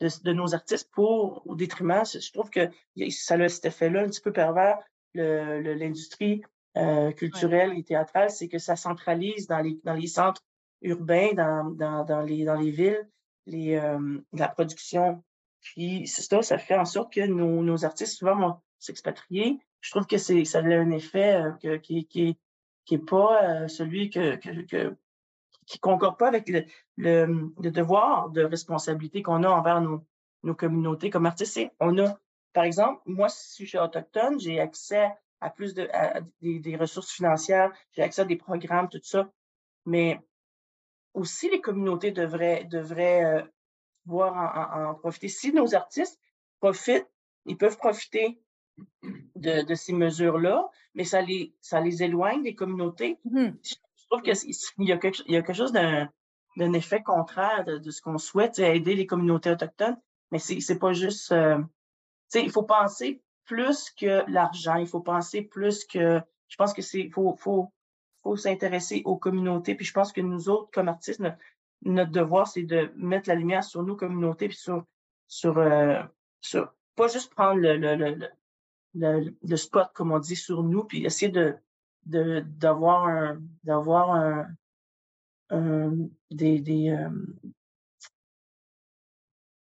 [0.00, 2.04] de, de, nos artistes pour au détriment.
[2.04, 2.70] Je trouve que
[3.10, 4.78] ça a cet effet-là un petit peu pervers.
[5.14, 6.42] L'industrie
[6.76, 10.42] euh, culturelle et théâtrale, c'est que ça centralise dans les, dans les centres
[10.82, 13.08] urbains, dans, dans, dans, les, dans les villes,
[13.48, 15.22] les, euh, la production.
[15.60, 19.58] Puis ça, ça fait en sorte que nos, nos artistes souvent vont s'expatrier.
[19.80, 22.38] Je trouve que c'est ça a un effet euh, que, qui, qui,
[22.84, 24.96] qui est pas celui que, que, que,
[25.66, 26.64] qui concorde pas avec le,
[26.96, 30.04] le, devoir de responsabilité qu'on a envers nos,
[30.42, 31.60] nos communautés comme artistes.
[31.80, 32.18] On a,
[32.52, 35.88] par exemple, moi, si je suis autochtone, j'ai accès à plus de
[36.40, 39.30] des, ressources financières, j'ai accès à des programmes, tout ça.
[39.84, 40.20] Mais
[41.14, 43.42] aussi, les communautés devraient, devraient euh,
[44.04, 45.28] pouvoir en, profiter.
[45.28, 46.20] Si nos artistes
[46.60, 47.08] profitent,
[47.46, 48.40] ils peuvent profiter
[49.36, 53.18] de, de ces mesures-là, mais ça les, ça les éloigne des communautés.
[53.24, 53.50] Mmh
[54.08, 56.08] je trouve qu'il y, a quelque, il y a quelque chose d'un,
[56.56, 60.78] d'un effet contraire de, de ce qu'on souhaite, aider les communautés autochtones, mais c'est, c'est
[60.78, 61.30] pas juste...
[61.32, 61.58] Euh,
[62.34, 66.22] il faut penser plus que l'argent, il faut penser plus que...
[66.48, 67.10] Je pense que c'est...
[67.10, 67.70] faut, faut,
[68.22, 71.22] faut s'intéresser aux communautés, puis je pense que nous autres, comme artistes,
[71.82, 74.84] notre, devoir, c'est de mettre la lumière sur nos communautés, puis sur...
[75.28, 76.02] sur, euh,
[76.40, 77.94] sur pas juste prendre le, le,
[78.94, 81.56] le, le, spot, comme on dit, sur nous, puis essayer de
[82.06, 84.10] d'avoir un d'avoir
[85.50, 85.90] un,
[86.30, 87.10] des des, euh,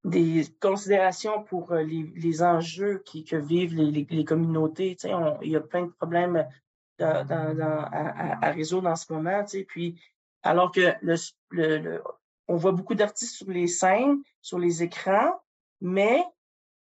[0.03, 4.97] des considérations pour euh, les, les enjeux qui, que vivent les, les, les communautés.
[5.43, 6.47] Il y a plein de problèmes
[6.97, 9.43] dans, dans, dans à, à, résoudre en ce moment.
[9.43, 9.99] Tu sais, puis
[10.43, 11.15] alors que le,
[11.51, 12.01] le,
[12.47, 15.39] on voit beaucoup d'artistes sur les scènes, sur les écrans,
[15.81, 16.23] mais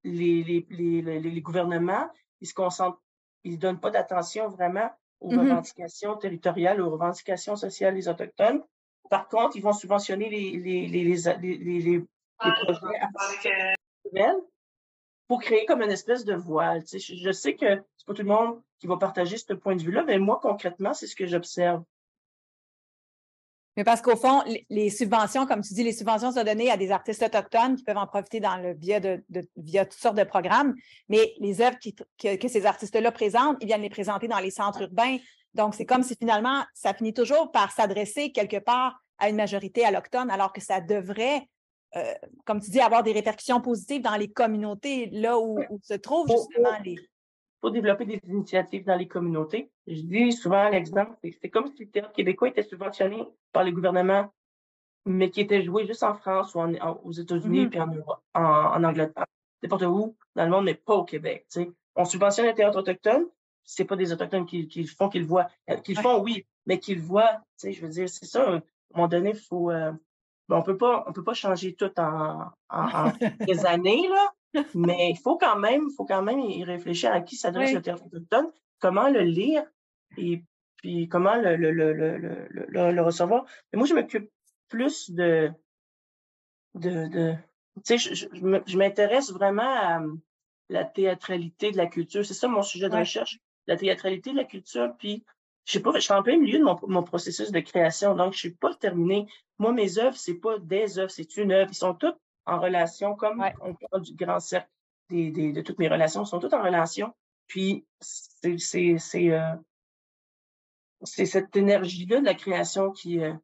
[0.04, 2.10] les, les, les, les, gouvernements,
[2.40, 3.00] ils se concentrent,
[3.44, 5.38] ils donnent pas d'attention vraiment aux mm-hmm.
[5.40, 8.62] revendications territoriales, aux revendications sociales des Autochtones.
[9.10, 12.04] Par contre, ils vont subventionner les, les, les, les, les, les
[12.40, 12.98] projets
[15.28, 16.84] pour créer comme une espèce de voile.
[16.84, 19.76] Tu sais, je, sais que c'est pas tout le monde qui va partager ce point
[19.76, 21.82] de vue-là, mais moi, concrètement, c'est ce que j'observe.
[23.76, 26.90] Mais parce qu'au fond, les subventions, comme tu dis, les subventions sont données à des
[26.90, 29.24] artistes autochtones qui peuvent en profiter dans le via, de,
[29.56, 30.74] via toutes sortes de programmes,
[31.08, 31.78] mais les œuvres
[32.18, 35.16] que, que, ces artistes-là présentent, ils viennent les présenter dans les centres urbains.
[35.54, 39.84] Donc, c'est comme si finalement, ça finit toujours par s'adresser quelque part à une majorité
[39.84, 41.48] allochtone, alors que ça devrait,
[41.96, 42.12] euh,
[42.44, 46.28] comme tu dis, avoir des répercussions positives dans les communautés, là où, où se trouvent
[46.28, 46.96] justement les
[47.60, 49.70] pour développer des initiatives dans les communautés.
[49.86, 54.32] Je dis souvent l'exemple, c'est comme si le théâtre québécois était subventionné par le gouvernement,
[55.06, 56.60] mais qui était joué juste en France ou
[57.04, 57.70] aux États-Unis, mm-hmm.
[57.70, 57.80] puis
[58.34, 59.26] en, en, Angleterre,
[59.62, 61.46] n'importe où dans le monde, mais pas au Québec.
[61.94, 63.26] On subventionne le théâtre autochtone,
[63.64, 65.48] c'est pas des Autochtones qui, qui le font, qui le voient.
[65.70, 67.40] Euh, qui le font, oui, mais qui le voient.
[67.62, 68.62] Je veux dire, c'est ça, à un
[68.94, 69.70] moment donné, il faut...
[69.70, 69.92] Euh,
[70.48, 73.12] on peut pas, on peut pas changer tout en, en, en
[73.46, 74.32] des années, là.
[74.74, 78.04] Mais il faut quand même, faut quand même y réfléchir à qui s'adresse le théâtre
[78.04, 78.50] autochtone,
[78.80, 79.64] comment le lire
[80.18, 80.44] et
[80.76, 83.46] puis comment le, le, le, le, le, recevoir.
[83.72, 84.30] Mais moi, je m'occupe
[84.68, 85.50] plus de,
[86.74, 87.34] de, de
[87.84, 88.26] tu sais, je,
[88.66, 90.02] je, m'intéresse vraiment à
[90.68, 92.24] la théâtralité de la culture.
[92.24, 94.94] C'est ça mon sujet de recherche, la théâtralité de la culture.
[94.98, 95.24] Puis,
[95.64, 98.34] je sais pas, je suis en plein milieu de mon, mon processus de création, donc
[98.34, 99.26] je suis pas terminée.
[99.62, 101.70] Moi, mes œuvres, c'est pas des œuvres, c'est une œuvre.
[101.70, 104.68] Ils sont toutes en relation, comme on parle du grand cercle
[105.08, 107.14] des, des, de toutes mes relations, sont toutes en relation.
[107.46, 109.54] Puis c'est euh,
[111.04, 113.34] cette énergie-là de la création qui, euh,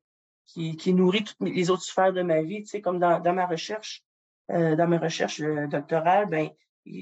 [0.44, 2.64] qui, qui nourrit toutes les autres sphères de ma vie.
[2.64, 4.02] Tu sais, comme dans, dans ma recherche,
[4.50, 6.50] euh, dans mes recherches euh, doctorales, ben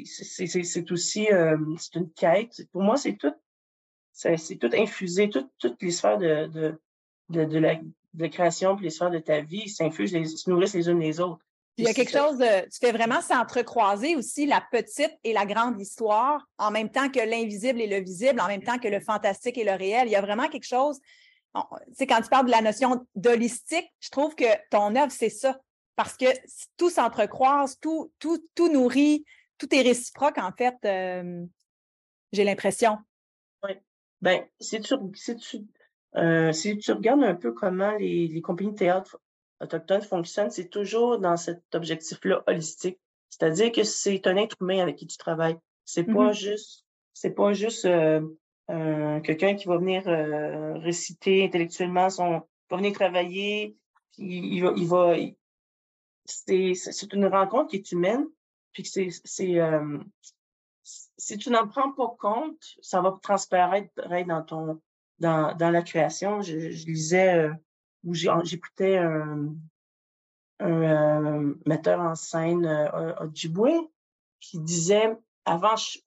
[0.05, 1.29] c'est aussi
[1.79, 2.67] c'est une quête.
[2.71, 3.33] Pour moi, c'est tout
[4.13, 6.81] c'est tout infusé, tout, toutes les sphères de, de,
[7.31, 7.81] de, de la
[8.17, 11.45] de création puis les sphères de ta vie s'infusent, se nourrissent les unes les autres.
[11.79, 12.65] Il y a quelque chose de.
[12.71, 17.21] Tu fais vraiment s'entrecroiser aussi la petite et la grande histoire, en même temps que
[17.21, 20.09] l'invisible et le visible, en même temps que le fantastique et le réel.
[20.09, 20.99] Il y a vraiment quelque chose.
[21.55, 21.61] Tu
[21.95, 25.59] sais, quand tu parles de la notion d'holistique, je trouve que ton œuvre, c'est ça.
[25.97, 26.27] Parce que
[26.77, 29.25] tout s'entrecroise, tout, tout, tout nourrit,
[29.59, 31.45] tout est réciproque, en fait, euh,
[32.33, 32.99] j'ai l'impression.
[33.63, 33.73] Oui.
[34.21, 35.59] Ben, si tu, si, tu,
[36.17, 39.19] euh, si tu regardes un peu comment les, les compagnies de théâtre
[39.61, 42.99] autochtone fonctionne, c'est toujours dans cet objectif-là holistique.
[43.29, 45.59] C'est-à-dire que c'est un être humain avec qui tu travailles.
[45.85, 46.33] C'est pas mm-hmm.
[46.33, 48.21] juste, c'est pas juste euh,
[48.71, 53.77] euh, quelqu'un qui va venir euh, réciter intellectuellement son, va venir travailler,
[54.19, 55.15] il, va, il va,
[56.25, 58.27] c'est, c'est une rencontre qui est humaine,
[58.73, 59.61] puis c'est, c'est,
[60.83, 63.91] si tu n'en prends pas compte, ça va transparaître
[64.27, 64.81] dans ton,
[65.19, 66.43] dans, dans la création.
[66.43, 67.51] Je, je lisais
[68.05, 69.55] où j'écoutais un,
[70.61, 73.91] un euh, metteur en scène euh, Ojibwe
[74.41, 75.99] qui disait, avant, je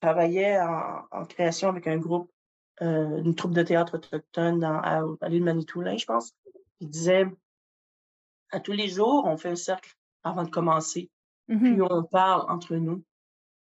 [0.00, 2.30] travaillais en, en création avec un groupe,
[2.82, 6.32] euh, une troupe de théâtre autochtone dans, à, à l'île Manitoulin, je pense.
[6.80, 7.26] Il disait,
[8.52, 11.10] à tous les jours, on fait un cercle avant de commencer,
[11.48, 11.58] mm-hmm.
[11.58, 13.02] puis on parle entre nous.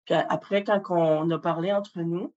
[0.06, 2.34] Puis après, quand on a parlé entre nous,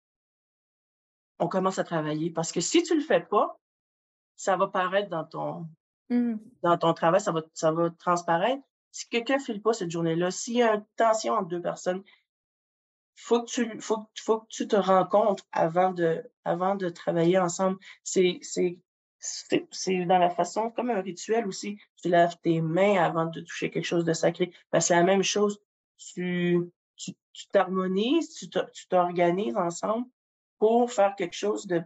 [1.38, 2.31] on commence à travailler.
[2.31, 3.59] Parce que si tu le fais pas,
[4.37, 5.68] ça va paraître dans ton
[6.11, 6.37] Mmh.
[6.62, 8.62] Dans ton travail, ça va, ça va transparaître.
[8.92, 12.03] Si quelqu'un ne file pas cette journée-là, s'il y a une tension entre deux personnes,
[13.16, 17.79] faut que tu faut, faut que tu te rencontres avant de avant de travailler ensemble.
[18.05, 18.79] C'est c'est
[19.70, 21.79] c'est dans la façon comme un rituel aussi.
[21.96, 24.53] Tu laves tes mains avant de toucher quelque chose de sacré.
[24.72, 25.61] Ben, c'est la même chose.
[25.98, 28.48] Tu tu t'harmonises, tu
[28.88, 30.07] t'organises ensemble
[30.59, 31.83] pour faire quelque chose de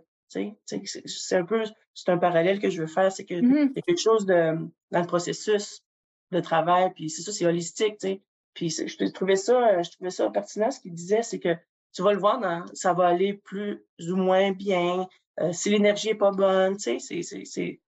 [0.64, 1.62] c'est un peu
[1.94, 4.56] c'est un parallèle que je veux faire, c'est que Mmh y a quelque chose de
[4.90, 5.82] dans le processus
[6.30, 8.22] de travail, puis c'est ça, c'est holistique, tu sais.
[8.54, 11.54] Puis je trouvais ça, je trouvais ça pertinent ce qu'il disait, c'est que
[11.92, 15.06] tu vas le voir, dans, ça va aller plus ou moins bien.
[15.40, 17.80] Euh, si l'énergie est pas bonne, tu sais, c'est, c'est,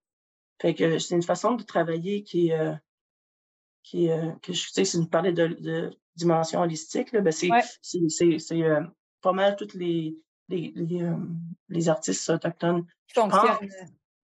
[0.61, 2.75] fait que c'est une façon de travailler qui, euh,
[3.83, 7.49] qui, euh, que je sais, si vous parlez de, de dimension holistique, là, ben c'est,
[7.83, 8.83] c'est, c'est, c'est euh,
[9.21, 10.17] pas mal toutes les,
[10.49, 11.17] les, les, euh,
[11.69, 12.87] les artistes autochtones.
[13.07, 13.69] Qui fonctionnent.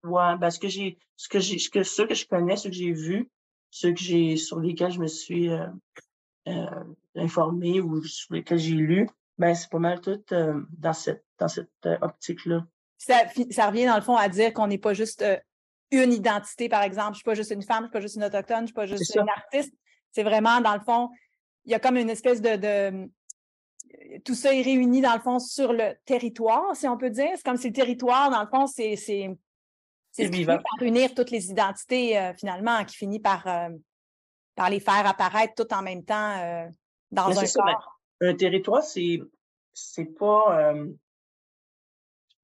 [0.03, 2.69] Ouais, ben ce que j'ai, ce que j'ai, ce que ceux que je connais, ceux
[2.69, 3.29] que j'ai vus,
[3.69, 5.67] ceux que j'ai sur lesquels je me suis euh,
[6.47, 6.83] euh,
[7.15, 11.49] informée ou sur lesquels j'ai lu, ben c'est pas mal tout euh, dans cette dans
[11.49, 12.65] cette euh, optique-là.
[12.97, 15.37] Ça, ça revient dans le fond à dire qu'on n'est pas juste euh,
[15.91, 17.13] une identité, par exemple.
[17.13, 18.85] Je suis pas juste une femme, je suis pas juste une autochtone, je suis pas
[18.85, 19.73] juste une artiste.
[20.11, 21.09] C'est vraiment, dans le fond,
[21.65, 23.09] il y a comme une espèce de, de
[24.25, 27.29] tout ça est réuni dans le fond sur le territoire, si on peut dire.
[27.35, 29.29] C'est comme si le territoire, dans le fond, c'est c'est
[30.11, 33.69] c'est ce qui finit par unir toutes les identités euh, finalement, qui finit par euh,
[34.55, 36.67] par les faire apparaître tout en même temps euh,
[37.11, 37.99] dans Mais un ça, ben, corps.
[38.21, 39.19] un territoire, c'est
[39.73, 40.73] c'est pas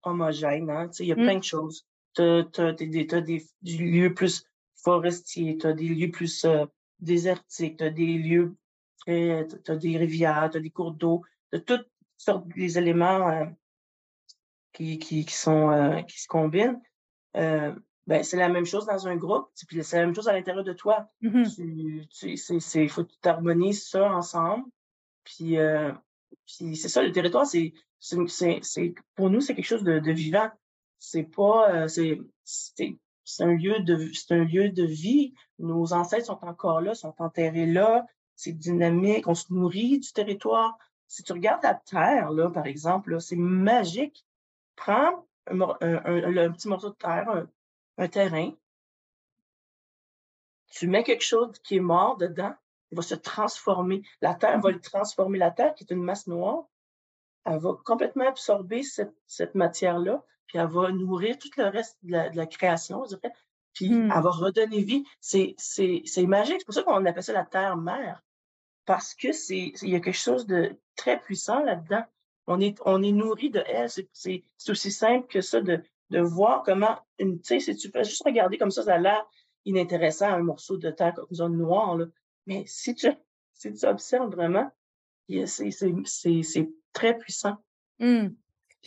[0.04, 0.90] homogène, hein.
[0.90, 1.24] Tu il y a Mm.
[1.24, 1.86] plein de choses.
[2.14, 6.46] T'as t'as des, des, lieux plus forestiers, t'as des lieux plus
[7.00, 8.56] désertiques, t'as des lieux
[9.00, 11.24] très, t'as des rivières, t'as des cours d'eau,
[11.60, 13.46] t'as toutes sortes des éléments euh,
[14.74, 16.82] qui, qui, qui sont euh, qui se combinent.
[17.36, 17.74] Euh,
[18.08, 20.64] ben, c'est la même chose dans un groupe, puis c'est la même chose à l'intérieur
[20.64, 21.08] de toi.
[21.22, 21.50] Mhm.
[21.50, 24.66] Tu, tu, c'est, c'est, faut que tu harmonises ça ensemble.
[25.24, 25.58] Puis,
[26.46, 30.50] puis c'est ça, le territoire, c'est, c'est, pour nous, c'est quelque chose de, de vivant.
[31.00, 35.34] C'est pas, c'est, c'est, c'est un lieu de, c'est un lieu de vie.
[35.58, 38.06] Nos ancêtres sont encore là, sont enterrés là.
[38.36, 40.78] C'est dynamique, on se nourrit du territoire.
[41.08, 44.26] Si tu regardes la terre, là, par exemple, là, c'est magique.
[44.76, 47.46] Prends un, mor- un, un- un petit morceau de terre,
[47.98, 48.52] un, terrain,
[50.72, 52.54] tu mets quelque chose qui est mort dedans,
[52.92, 54.04] il va se transformer.
[54.22, 55.38] La terre va le transformer.
[55.38, 56.66] La terre, qui est une masse noire,
[57.46, 62.12] elle va complètement absorber cette, cette matière-là, puis elle va nourrir tout le reste de
[62.12, 63.34] la, de la création, je dirais.
[63.74, 64.12] Puis Hmm.
[64.16, 65.04] elle va redonner vie.
[65.20, 66.58] C'est, c'est, c'est magique.
[66.60, 68.22] C'est pour ça qu'on appelle ça la terre-mère.
[68.86, 72.04] Parce que c'est, il y a quelque chose de très puissant là-dedans.
[72.48, 73.90] On est, on est nourri de elle.
[73.90, 78.04] C'est, aussi simple que ça de, de voir comment une, tu sais, si tu fais
[78.04, 79.26] juste regarder comme ça, ça a l'air
[79.66, 82.06] inintéressant, un morceau de terre comme zone noire, là.
[82.46, 83.10] Mais si tu,
[83.54, 84.72] si tu observes vraiment,
[85.28, 87.58] c'est, c'est, c'est, c'est très puissant.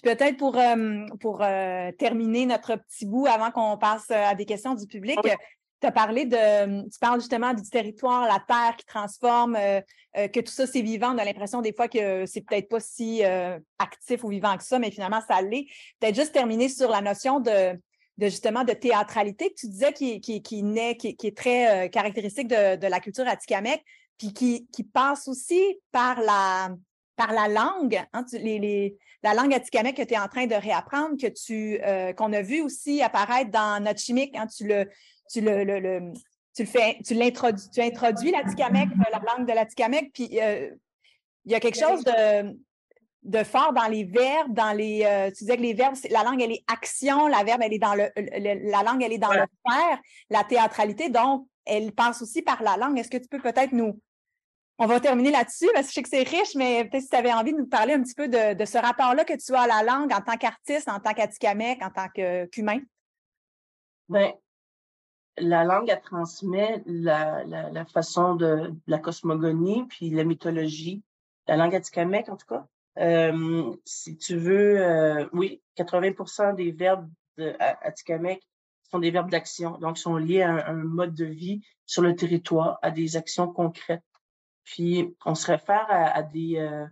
[0.00, 4.36] Puis peut-être pour, euh, pour euh, terminer notre petit bout avant qu'on passe euh, à
[4.36, 5.32] des questions du public, Oui.
[5.80, 9.80] Tu as parlé de, tu parles justement du territoire, la terre qui transforme, euh,
[10.16, 11.14] euh, que tout ça c'est vivant.
[11.14, 14.64] On a l'impression des fois que c'est peut-être pas si euh, actif ou vivant que
[14.64, 15.66] ça, mais finalement ça l'est.
[16.00, 17.74] Peut-être juste terminer sur la notion de,
[18.18, 21.86] de justement de théâtralité que tu disais qui, qui, qui naît, qui, qui est très
[21.86, 23.80] euh, caractéristique de, de la culture atikamekw,
[24.18, 25.62] puis qui, qui passe aussi
[25.92, 26.70] par la,
[27.14, 30.46] par la langue, hein, tu- les, les, la langue atikamekw que tu es en train
[30.46, 34.66] de réapprendre, que tu euh, qu'on a vu aussi apparaître dans notre chimique, hein, tu
[34.66, 34.88] le
[35.30, 36.12] tu le, le, le-
[36.54, 40.70] tu le fais tu l'introduis tu introduis l'atikamekw, euh, la langue de l'atikamekw, puis euh,
[41.44, 42.58] il y a quelque chose de
[43.24, 46.40] de fort dans les verbes, dans les euh, tu disais que les verbes la langue
[46.40, 49.32] elle est action, la verbe elle est dans le, le- la langue elle est dans
[49.32, 49.98] le faire,
[50.30, 52.98] la théâtralité donc elle passe aussi par la langue.
[52.98, 54.00] Est-ce que tu peux peut-être nous
[54.80, 57.16] on va terminer là-dessus parce que je sais que c'est riche, mais peut-être si tu
[57.16, 59.62] avais envie de nous parler un petit peu de, de ce rapport-là que tu as
[59.62, 62.08] à la langue en tant qu'artiste, en tant qu'Atikamekw, en tant
[62.52, 62.78] qu'humain?
[64.08, 64.32] Ben,
[65.40, 71.02] la langue, elle transmet la, la, la façon de, la cosmogonie, puis la mythologie.
[71.46, 72.66] La langue atikamekw, en tout cas.
[72.98, 78.40] Euh, si tu veux, euh, oui, 80% des verbes de, atikamekw
[78.90, 82.78] sont des verbes d'action, donc sont liés à un, mode de vie sur le territoire,
[82.82, 84.02] à des actions concrètes.
[84.64, 86.86] Puis, on se réfère à, des, euh,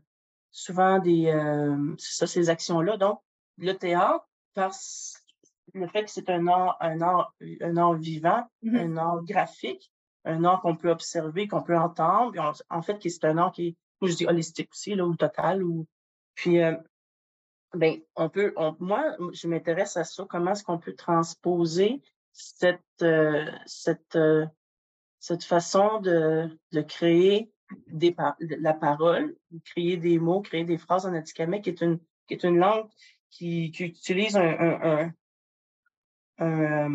[0.51, 2.97] souvent des, euh, c'est ça, ces actions-là.
[2.97, 3.21] Donc,
[3.59, 5.26] le théâtre, parce
[5.75, 8.77] le fait que c'est un art, un art, un art vivant, Mhm.
[8.77, 9.93] un art graphique,
[10.25, 12.33] un art qu'on peut observer, qu'on peut entendre.
[12.33, 14.95] puis on- en fait, que c'est un art qui est, moi je dis holistique aussi,
[14.95, 15.63] là, ou total.
[15.63, 15.87] Ou,
[16.35, 16.77] puis, euh,
[17.75, 22.03] ben, on peut, on- moi, je m'intéresse à ça, comment est-ce qu'on peut transposer
[22.33, 24.47] cette, euh, cette, euh,
[25.19, 27.51] cette façon de, de créer
[27.89, 31.99] des la parole, créer des mots, créer des phrases en atikamekw, qui est une,
[32.29, 32.89] qui est une langue
[33.31, 35.13] qui, qui utilise un, un, un,
[36.39, 36.91] un,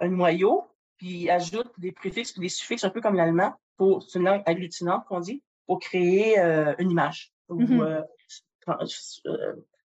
[0.00, 0.64] noyau,
[0.96, 4.42] puis ajoute des préfixes ou des suffixes, un peu comme l'allemand, pour, c'est une langue
[4.46, 8.02] agglutinante qu'on dit, pour créer euh, une image ou euh,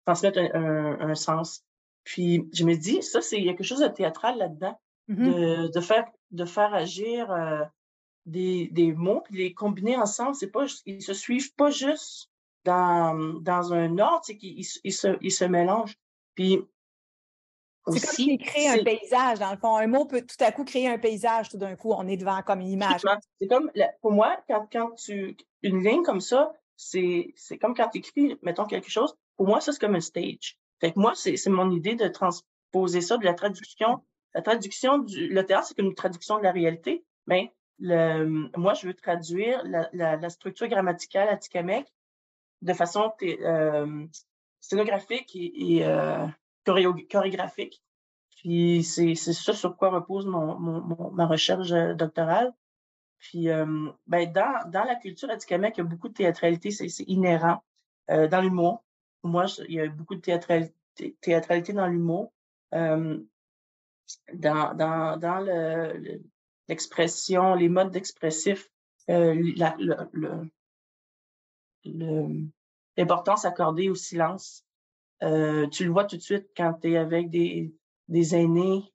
[0.04, 1.64] transmettre un, un, sens.
[2.04, 4.78] Puis je me dis, ça, c'est il y a quelque chose de théâtral là-dedans,
[5.08, 5.24] mm-hmm.
[5.24, 7.64] de, de, faire de faire agir euh,
[8.26, 10.34] des, des mots puis les combiner ensemble.
[10.34, 12.30] C'est pas ils se suivent pas juste
[12.64, 15.96] dans, dans un ordre, c'est qu'ils ils se, ils se mélangent.
[16.34, 16.60] Puis
[17.88, 19.76] c'est comme s'il crée un paysage, dans le fond.
[19.76, 21.92] Un mot peut tout à coup créer un paysage tout d'un coup.
[21.92, 23.02] On est devant comme une image.
[23.40, 23.70] C'est comme,
[24.02, 25.36] pour moi, quand, quand tu.
[25.62, 29.14] Une ligne comme ça, c'est comme quand tu écris, mettons, quelque chose.
[29.36, 30.58] Pour moi, ça, c'est comme un stage.
[30.80, 34.02] Fait que moi, c'est mon idée de transposer ça de la traduction.
[34.34, 35.28] La traduction du.
[35.28, 39.88] Le théâtre, c'est une traduction de la réalité, mais le, moi, je veux traduire la,
[39.92, 41.86] la, la structure grammaticale à Tikamek
[42.62, 44.06] de façon euh,
[44.60, 46.26] scénographique et, et euh,
[46.64, 47.82] chorégraphique.
[48.36, 50.58] Puis c'est ça sur quoi repose mon,
[51.12, 52.52] ma recherche euh, doctorale.
[53.18, 57.62] Puis euh, ben dans, la culture atikamekw, il y a beaucoup de théâtralité, c'est inhérent.
[58.10, 58.82] Euh, dans l'humour,
[59.22, 62.32] moi, il y a beaucoup de théâtralité, dans l'humour.
[62.72, 66.22] Dans, dans, dans le,
[66.68, 68.70] l'expression, les modes d'expressif,
[72.96, 74.64] l'importance accordée au silence,
[75.22, 77.74] euh, tu le vois tout de suite quand tu es avec des,
[78.08, 78.92] des aînés.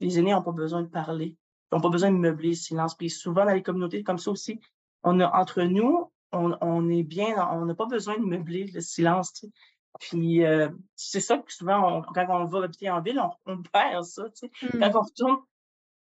[0.00, 1.36] Les aînés n'ont pas besoin de parler.
[1.70, 2.96] Ils n'ont pas besoin de meubler le silence.
[2.96, 4.60] Puis souvent, dans les communautés comme ça aussi,
[5.02, 8.80] on a entre nous, on, on est bien, on n'a pas besoin de meubler le
[8.80, 9.32] silence.
[9.32, 9.52] Tu sais.
[9.98, 14.04] Puis euh, c'est ça que souvent, quand on va habiter en ville, on, on perd
[14.04, 14.24] ça.
[14.30, 14.76] Tu sais.
[14.76, 14.80] Mmh.
[14.80, 15.38] Quand on retourne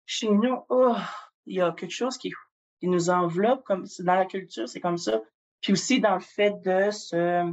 [0.06, 0.96] chez nous, oh,
[1.46, 2.32] il y a quelque chose qui,
[2.80, 3.64] qui nous enveloppe.
[3.64, 5.20] Comme, dans la culture, c'est comme ça.
[5.60, 7.52] Puis aussi dans le fait de se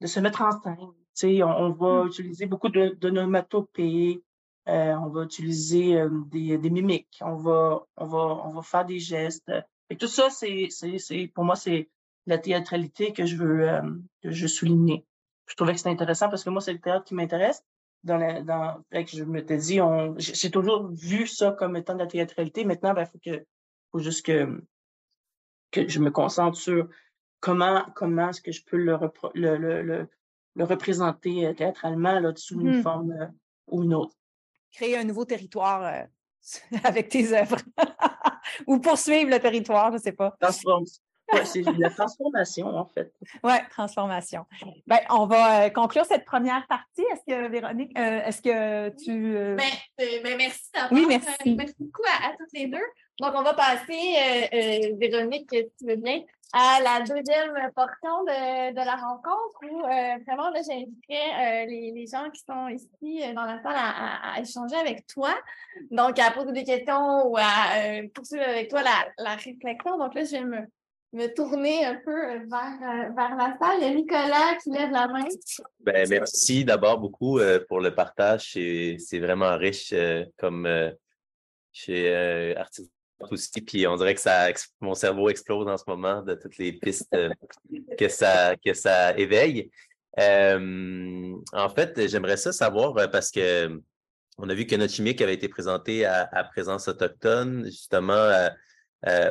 [0.00, 0.76] de se mettre en scène.
[1.16, 2.06] Tu on, on va mmh.
[2.08, 4.22] utiliser beaucoup de, de nomatopées,
[4.68, 8.84] euh, on va utiliser euh, des, des, mimiques, on va, on va, on va faire
[8.84, 9.50] des gestes.
[9.88, 11.88] Et tout ça, c'est, c'est, pour moi, c'est
[12.26, 13.80] la théâtralité que je veux, euh,
[14.22, 15.06] que je veux souligner.
[15.46, 17.64] Je trouvais que c'était intéressant parce que moi, c'est le théâtre qui m'intéresse.
[18.04, 22.00] Dans la, dans, que je m'étais dit, on, j'ai toujours vu ça comme étant de
[22.00, 22.64] la théâtralité.
[22.66, 23.44] Maintenant, ben, faut que,
[23.90, 24.62] faut juste que,
[25.70, 26.88] que je me concentre sur
[27.40, 28.98] comment, comment est-ce que je peux le,
[29.34, 30.08] le, le,
[30.54, 32.82] le, représenter euh, théâtralement là, sous une mmh.
[32.82, 33.26] forme euh,
[33.68, 34.14] ou une autre.
[34.72, 37.58] Créer un nouveau territoire euh, avec tes œuvres
[38.66, 40.36] ou poursuivre le territoire, je ne sais pas.
[41.44, 43.12] c'est la transformation, en fait.
[43.44, 44.46] Oui, transformation.
[44.86, 47.02] Ben, on va conclure cette première partie.
[47.12, 49.34] Est-ce que, Véronique, est-ce que tu.
[49.34, 50.92] Ben, ben, merci d'avoir.
[50.92, 51.54] Oui, merci.
[51.54, 52.78] merci beaucoup à, à, toutes les deux.
[53.20, 56.22] Donc, on va passer, Véronique, si tu veux bien,
[56.52, 61.92] à la deuxième portion de, de la rencontre où euh, vraiment là, j'inviterai euh, les,
[61.94, 65.34] les, gens qui sont ici euh, dans la salle à, échanger avec toi.
[65.90, 69.98] Donc, à poser des questions ou à poursuivre avec toi la, la, réflexion.
[69.98, 70.60] Donc là, je vais me,
[71.12, 73.78] me tourner un peu vers, vers la salle.
[73.80, 75.24] Il y a Nicolas qui lève la main.
[75.80, 78.52] Ben, merci d'abord beaucoup pour le partage.
[78.52, 79.94] C'est vraiment riche
[80.38, 80.66] comme
[81.72, 82.97] chez Artiste
[83.30, 84.48] aussi, puis on dirait que ça,
[84.80, 87.30] mon cerveau explose en ce moment de toutes les pistes euh,
[87.98, 89.70] que ça, que ça éveille.
[90.18, 93.80] Euh, en fait, j'aimerais ça savoir euh, parce que
[94.38, 98.48] on a vu que notre chimique avait été présenté à, présence autochtone, justement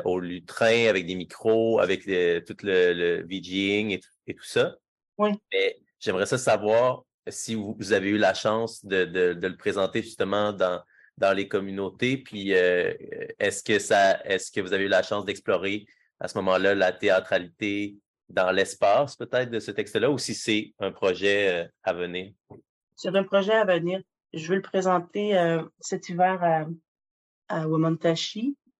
[0.04, 4.76] au lutrin avec des micros, avec tout le, le VGing et, tout ça.
[5.18, 5.30] Oui.
[5.54, 10.52] Mais j'aimerais ça savoir si vous, avez eu la chance de, de le présenter justement
[10.52, 10.82] dans
[11.18, 12.18] dans les communautés.
[12.18, 12.94] Puis euh,
[13.40, 15.86] est-ce que ça est-ce que vous avez eu la chance d'explorer
[16.20, 17.96] à ce moment-là la théâtralité
[18.30, 22.34] dans l'espace peut-être de ce texte-là ou si c'est un projet euh, à venir?
[22.96, 24.02] C'est un projet à venir.
[24.34, 26.66] Je vais le présenter euh, cet hiver à,
[27.48, 27.66] à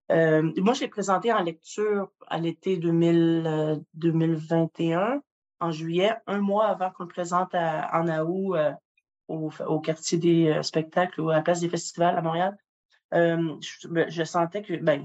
[0.08, 5.22] moi, je l'ai présenté en lecture à l'été 2021,
[5.60, 8.56] en juillet, un mois avant qu'on le présente en août
[9.28, 12.56] au, quartier des euh, spectacles ou à la place des festivals à Montréal.
[13.14, 15.02] Euh, je, sentais que ben,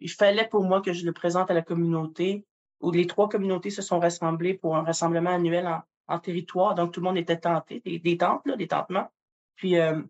[0.00, 2.46] il fallait pour moi que je le présente à la communauté,
[2.80, 5.68] où les trois communautés se sont rassemblées pour un rassemblement annuel
[6.08, 6.74] en, territoire.
[6.74, 9.10] Donc, tout le monde était tenté, des, des tentes, là, des tentements.
[9.56, 10.02] Puis, euh,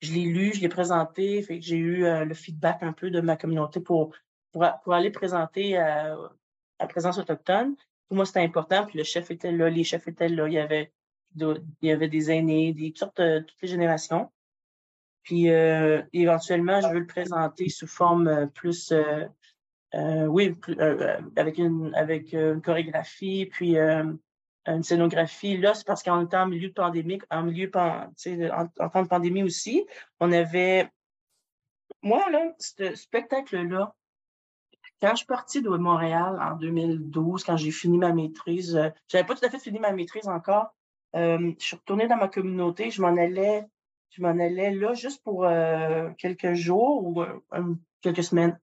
[0.00, 3.20] je l'ai lu, je l'ai présenté, fait que j'ai eu le feedback un peu de
[3.20, 4.14] ma communauté pour,
[4.52, 6.16] pour, pour aller présenter à,
[6.78, 7.74] à présence autochtone.
[8.08, 8.86] Pour moi, c'était important.
[8.86, 10.46] Puis le chef était là, les chefs étaient là.
[10.46, 10.92] Il y avait
[11.36, 14.30] il y avait des aînés, des, toutes, les générations.
[15.22, 18.92] Puis euh, éventuellement, je veux le présenter sous forme plus,
[19.94, 20.54] oui,
[21.36, 23.76] avec, une, avec une chorégraphie, puis
[24.68, 25.56] une scénographie.
[25.56, 28.10] Là, c'est parce qu'en temps en milieu de pandémie, en milieu en,
[28.88, 29.86] temps de pandémie aussi,
[30.20, 30.90] on avait.
[32.02, 33.94] Moi, là, ce spectacle-là,
[35.00, 39.24] quand je suis partie de Montréal en 2012, quand j'ai fini ma maîtrise, euh, j'avais
[39.24, 40.74] pas tout à fait fini ma maîtrise encore.
[41.16, 43.64] Euh, je suis retournée dans ma communauté, je m'en allais,
[44.10, 47.24] je m'en allais là juste pour euh, quelques jours ou
[48.00, 48.58] quelques semaines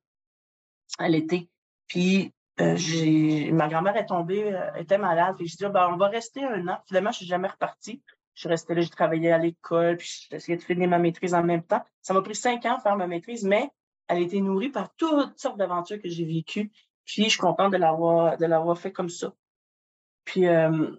[0.99, 1.49] à l'été.
[1.87, 5.35] Puis euh, ma grand-mère est tombée, euh, était malade.
[5.37, 6.77] Puis j'ai dit, ben, on va rester un an.
[6.87, 8.01] Finalement, je suis jamais repartie.
[8.33, 11.33] Je suis restée là, j'ai travaillé à l'école, puis j'ai essayé de finir ma maîtrise
[11.33, 11.81] en même temps.
[12.01, 13.69] Ça m'a pris cinq ans de faire ma maîtrise, mais
[14.07, 16.69] elle a été nourrie par toutes sortes d'aventures que j'ai vécues.
[17.05, 19.33] Puis je suis contente de l'avoir, de l'avoir fait comme ça.
[20.25, 20.91] Puis euh,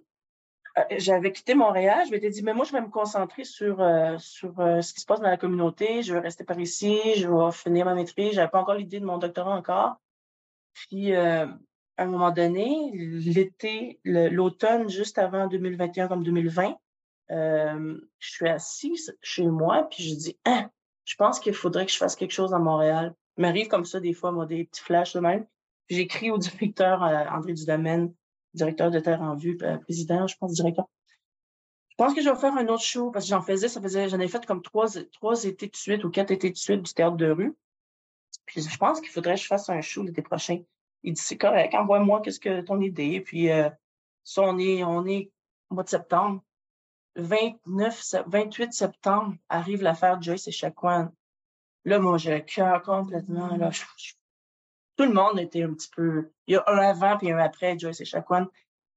[0.99, 3.77] j'avais quitté Montréal, je m'étais dit, mais moi, je vais me concentrer sur,
[4.19, 6.03] sur ce qui se passe dans la communauté.
[6.03, 8.35] Je vais rester par ici, je vais finir ma maîtrise.
[8.35, 9.97] J'avais pas encore l'idée de mon doctorat encore.
[10.77, 11.47] Puis, euh,
[11.97, 16.77] à un moment donné, l'été, l'automne, juste avant 2021 comme 2020,
[17.31, 20.69] euh, je suis assise chez moi, puis je dis, ah,
[21.05, 23.15] je pense qu'il faudrait que je fasse quelque chose à Montréal.
[23.39, 25.47] Il m'arrive comme ça des fois, moi, des petits flashs de même.
[25.89, 28.13] J'écris au directeur euh, André Dudamène,
[28.57, 30.87] directeur de Terre en Vue, président, je pense, directeur.
[31.99, 34.09] Je pense que je vais faire un autre show parce que j'en faisais, ça faisait,
[34.09, 36.93] j'en ai fait comme trois, trois étés de suite ou quatre étés de suite du
[36.93, 37.57] théâtre de rue.
[38.45, 40.61] Puis je pense qu'il faudrait que je fasse un show l'été prochain.
[41.05, 43.23] Il dit c'est correct, envoie-moi qu'est-ce que ton idée.
[43.23, 43.71] Puis euh,
[44.25, 45.31] ça, on est, on est
[45.71, 46.43] au mois de septembre.
[47.17, 51.11] 29, 28 septembre arrive l'affaire Joyce et Chacoan.
[51.87, 53.57] Là, moi, j'ai le cœur complètement.
[53.57, 53.71] Là,
[54.97, 56.31] tout le monde était un petit peu.
[56.47, 58.49] Il y a un avant puis un après Joyce et Chacoan.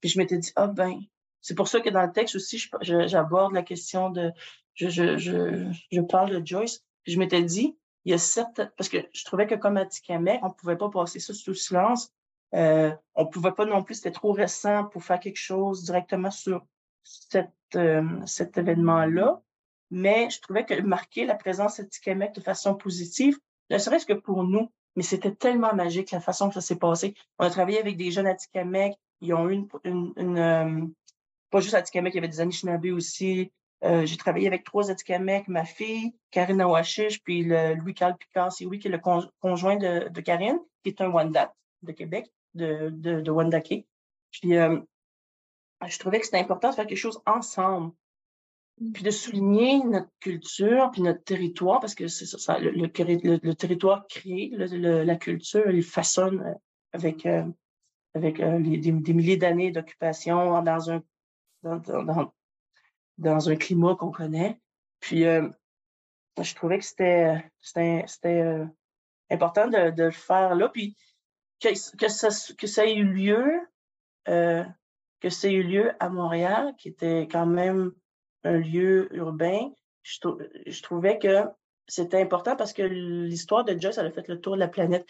[0.02, 1.02] Puis je m'étais dit, ah ben,
[1.42, 4.32] c'est pour ça que dans le texte aussi, j'aborde la question de.
[4.76, 6.84] Je, je, parle de Joyce.
[7.04, 10.40] Puis je m'étais dit, il y a certaines, parce que je trouvais que comme Atikamek,
[10.42, 12.14] on pouvait pas passer ça sous silence.
[12.56, 16.66] Euh, on pouvait pas non plus, c'était trop récent pour faire quelque chose directement sur
[17.04, 19.42] cette, euh, cet événement-là.
[19.92, 23.38] Mais je trouvais que marquer la présence Atikamek de façon positive,
[23.70, 27.14] ne serait-ce que pour nous, mais c'était tellement magique la façon que ça s'est passé.
[27.38, 30.86] On a travaillé avec des jeunes Atikamek, ils ont eu une, euh,
[31.50, 33.50] pas juste Atikamek, il y avait des Anishinaabe aussi,
[33.86, 38.66] euh, j'ai travaillé avec trois Atikamekw, ma fille, Karine Awachish, puis le Louis-Carl Picard, c'est
[38.66, 39.00] oui, qui est le
[39.40, 43.84] conjoint de, Karine, qui est un Wanda de Québec, de, de, de.
[44.32, 44.82] Puis euh,
[45.88, 47.94] je trouvais que c'était important de faire quelque chose ensemble,
[48.94, 52.88] puis de souligner notre culture, puis notre territoire, parce que c'est ça, le,
[53.54, 56.54] territoire crée la culture, il façonne euh,
[56.94, 57.26] avec,
[58.16, 61.02] avec des, milliers d'années d'occupation dans un
[61.64, 64.60] dans, un climat qu'on connaît.
[65.00, 65.48] Puis, euh,
[66.42, 68.66] je trouvais que c'était c'était euh,
[69.30, 70.70] important de, le faire là.
[70.70, 70.96] Puis,
[71.60, 71.76] que,
[72.08, 73.60] ça, que ça ait eu lieu,
[74.30, 74.64] euh,
[75.20, 77.92] que ça ait eu lieu à Montréal, qui était quand même
[78.44, 79.72] un lieu urbain,
[80.04, 81.44] je, trouvais que
[81.88, 85.08] c'était important parce que l'histoire de Joyce, elle a fait le tour de la planète.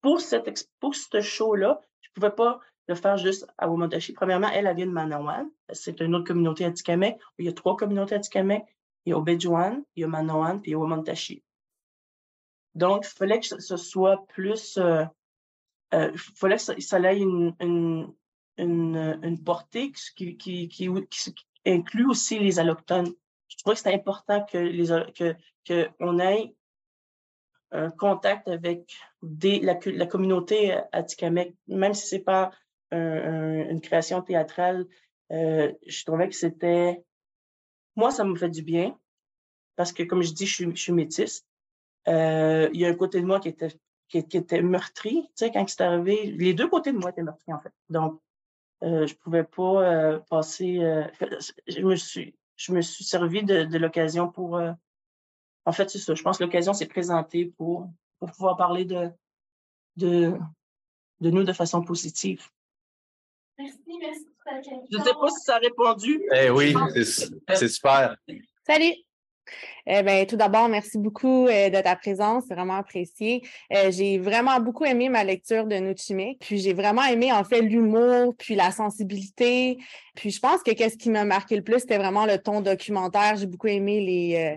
[0.00, 4.12] Pour, cette, pour ce show-là, je pouvais pas de faire juste à Womontashi.
[4.12, 5.50] Premièrement, elle, elle vient de Manawan.
[5.72, 7.18] C'est une autre communauté Atikamek.
[7.38, 8.64] Il y a trois communautés Atikamek.
[9.04, 11.42] Il y a Obedjuan, il y a Manawan, puis il y a Womontashi.
[12.74, 14.76] Donc, il fallait que ce soit plus...
[14.78, 15.04] Euh,
[15.94, 18.14] euh, il fallait que ça, ait une, une,
[18.58, 20.88] une, portée qui, qui,
[21.66, 23.12] inclut aussi les allochtones.
[23.48, 25.34] Je trouvais que c'était important que les que,
[25.64, 26.54] que on ait
[27.70, 32.50] un contact avec la, la communauté Atikamek, même si c'est pas
[32.90, 34.86] une création théâtrale,
[35.32, 37.02] euh, je trouvais que c'était...
[37.96, 38.98] Moi, ça me fait du bien
[39.76, 41.44] parce que, comme je dis, je suis, je suis métisse.
[42.08, 43.72] Euh, il y a un côté de moi qui était,
[44.08, 46.32] qui, était meurtri, tu sais, quand c'est arrivé.
[46.32, 47.72] Les deux côtés de moi étaient meurtris, en fait.
[47.88, 48.20] Donc,
[48.82, 50.78] euh, je pouvais pas euh, passer...
[50.78, 51.04] Euh,
[51.66, 54.56] je me suis je me suis servi de, de l'occasion pour...
[54.56, 54.72] Euh,
[55.64, 56.14] en fait, c'est ça.
[56.14, 59.10] Je pense que l'occasion s'est présentée pour, pour pouvoir parler de,
[59.96, 60.32] de,
[61.20, 62.48] de nous de façon positive.
[63.58, 64.86] Merci, merci pour ta question.
[64.90, 66.22] Je ne sais pas si ça a répondu.
[66.34, 66.74] Eh oui,
[67.54, 68.16] c'est super.
[68.66, 68.94] Salut!
[69.86, 73.42] Eh bien, tout d'abord, merci beaucoup euh, de ta présence, c'est vraiment apprécié.
[73.72, 77.62] Euh, j'ai vraiment beaucoup aimé ma lecture de Nuchimik, puis j'ai vraiment aimé en fait
[77.62, 79.78] l'humour, puis la sensibilité.
[80.14, 83.36] Puis je pense que qu'est-ce qui m'a marqué le plus, c'était vraiment le ton documentaire.
[83.36, 84.56] J'ai beaucoup aimé les, euh,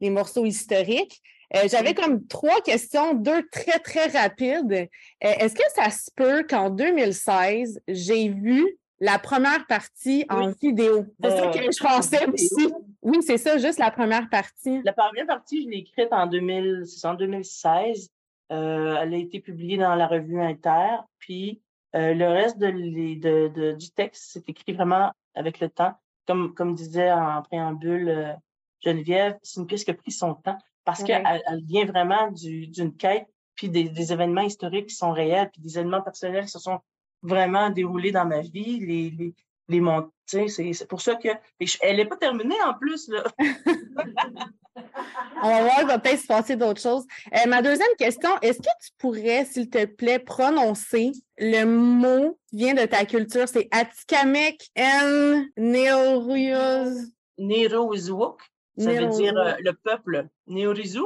[0.00, 1.20] les morceaux historiques.
[1.66, 4.88] J'avais comme trois questions, deux très, très rapides.
[5.20, 11.06] Est-ce que ça se peut qu'en 2016, j'ai vu la première partie en vidéo.
[11.22, 12.74] C'est ça Euh, que je pensais en aussi.
[13.02, 14.82] Oui, c'est ça, juste la première partie.
[14.84, 18.10] La première partie, je l'ai écrite en, 2000, c'est en 2016.
[18.52, 20.98] Euh, elle a été publiée dans la revue Inter.
[21.18, 21.62] Puis
[21.96, 25.94] euh, le reste de, les- de- de- du texte, c'est écrit vraiment avec le temps.
[26.26, 28.32] Comme, comme disait en préambule euh,
[28.84, 32.66] Geneviève, c'est une pièce qui a pris son temps parce qu'elle elle vient vraiment du-
[32.66, 36.50] d'une quête, puis des, des événements historiques qui sont réels, puis des événements personnels qui
[36.50, 36.80] se sont
[37.22, 38.80] vraiment déroulés dans ma vie.
[38.80, 39.34] Les, les,
[39.68, 41.28] les mont- tu sais, c'est c'est pour ça que.
[41.80, 43.24] elle n'est pas terminée en plus, là.
[45.42, 47.04] On va voir, il va peut-être se passer d'autres choses.
[47.34, 52.56] Euh, ma deuxième question, est-ce que tu pourrais, s'il te plaît, prononcer le mot qui
[52.56, 53.48] vient de ta culture?
[53.48, 55.48] C'est Atikamek N.
[55.56, 57.08] Neorios.
[57.38, 58.40] Nerowizuok,
[58.78, 60.28] ça veut dire euh, le peuple.
[60.46, 61.00] Neorizu,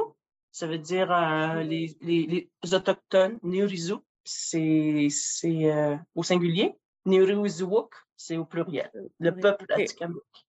[0.51, 3.39] ça veut dire euh, les, les, les autochtones.
[3.41, 3.95] Neorizu,
[4.25, 5.09] c'est
[5.45, 6.75] euh, au singulier.
[7.05, 8.91] Nerowizuok, c'est au pluriel.
[9.19, 9.79] Le peuple ok.
[9.79, 10.44] Atikamekw.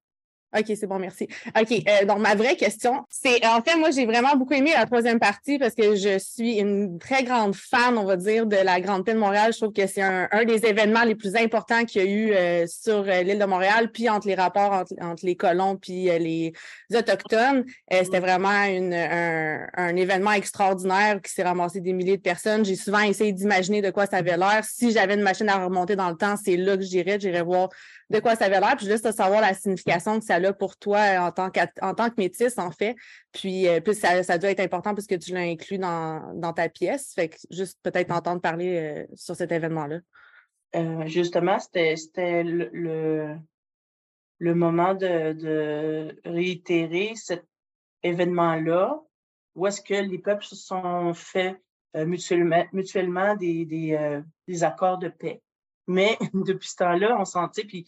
[0.58, 1.28] OK, c'est bon, merci.
[1.58, 4.86] OK, euh, donc ma vraie question, c'est en fait, moi, j'ai vraiment beaucoup aimé la
[4.86, 8.80] troisième partie parce que je suis une très grande fan, on va dire, de la
[8.80, 9.52] Grande Paix de Montréal.
[9.52, 12.32] Je trouve que c'est un, un des événements les plus importants qu'il y a eu
[12.32, 16.10] euh, sur euh, l'île de Montréal, puis entre les rapports entre, entre les colons puis
[16.10, 16.52] euh, les
[16.94, 17.64] Autochtones.
[17.92, 22.64] Euh, C'était vraiment une, un, un événement extraordinaire qui s'est ramassé des milliers de personnes.
[22.64, 24.62] J'ai souvent essayé d'imaginer de quoi ça avait l'air.
[24.64, 27.18] Si j'avais une machine à remonter dans le temps, c'est là que j'irais.
[27.20, 27.68] J'irais voir
[28.10, 30.76] de quoi ça avait l'air, puis juste de savoir la signification que ça a pour
[30.76, 32.94] toi euh, en tant, que métisse, en fait.
[33.32, 36.68] Puis, euh, puis ça, doit être important parce que tu l'as inclus dans, dans ta
[36.68, 37.12] pièce.
[37.14, 40.00] Fait que juste peut-être entendre parler euh, sur cet événement-là.
[40.76, 43.36] Euh, justement, c'était le, le,
[44.38, 47.44] le moment de, de réitérer cet
[48.02, 49.00] événement-là,
[49.56, 51.56] où est-ce que les peuples se sont fait
[51.94, 55.40] mutuellement, mutuellement des, des, des accords de paix?
[55.86, 57.86] Mais depuis ce temps-là, on sentait, puis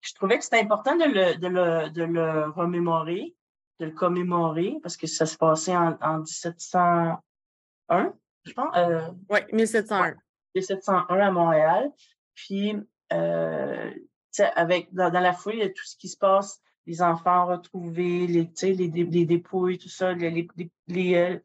[0.00, 3.34] je trouvais que c'était important de le, de, le, de le remémorer,
[3.78, 8.14] de le commémorer, parce que ça se passait en, en 1701,
[8.44, 8.76] je pense.
[8.76, 10.14] Euh, Oui, 1701.
[10.54, 11.92] 1701 à Montréal.
[12.34, 12.74] Puis,
[13.12, 14.00] euh, tu
[14.32, 17.02] sais, avec, dans, dans la foule, il y a tout ce qui se passe, les
[17.02, 21.38] enfants retrouvés, les, tu sais, les, les dépouilles, tout ça, les, les, les, euh,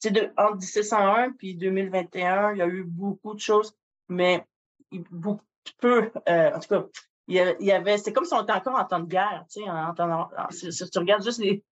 [0.00, 3.76] tu sais, de, entre 1701 puis 2021, il y a eu beaucoup de choses,
[4.08, 4.44] mais
[5.80, 6.84] peu, euh, en tout cas,
[7.26, 9.70] il y avait, c'est comme si on était encore en temps de guerre, tu sais,
[9.70, 11.64] en, si, tu regardes juste les,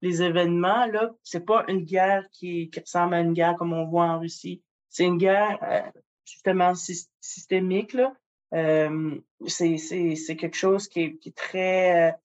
[0.00, 4.06] les événements, là, c'est pas une guerre qui, ressemble à une guerre comme on voit
[4.06, 4.62] en Russie.
[4.88, 8.14] C'est une guerre, euh, justement sys- systémique là.
[8.54, 12.16] Euh, c'est quelque chose qui est, très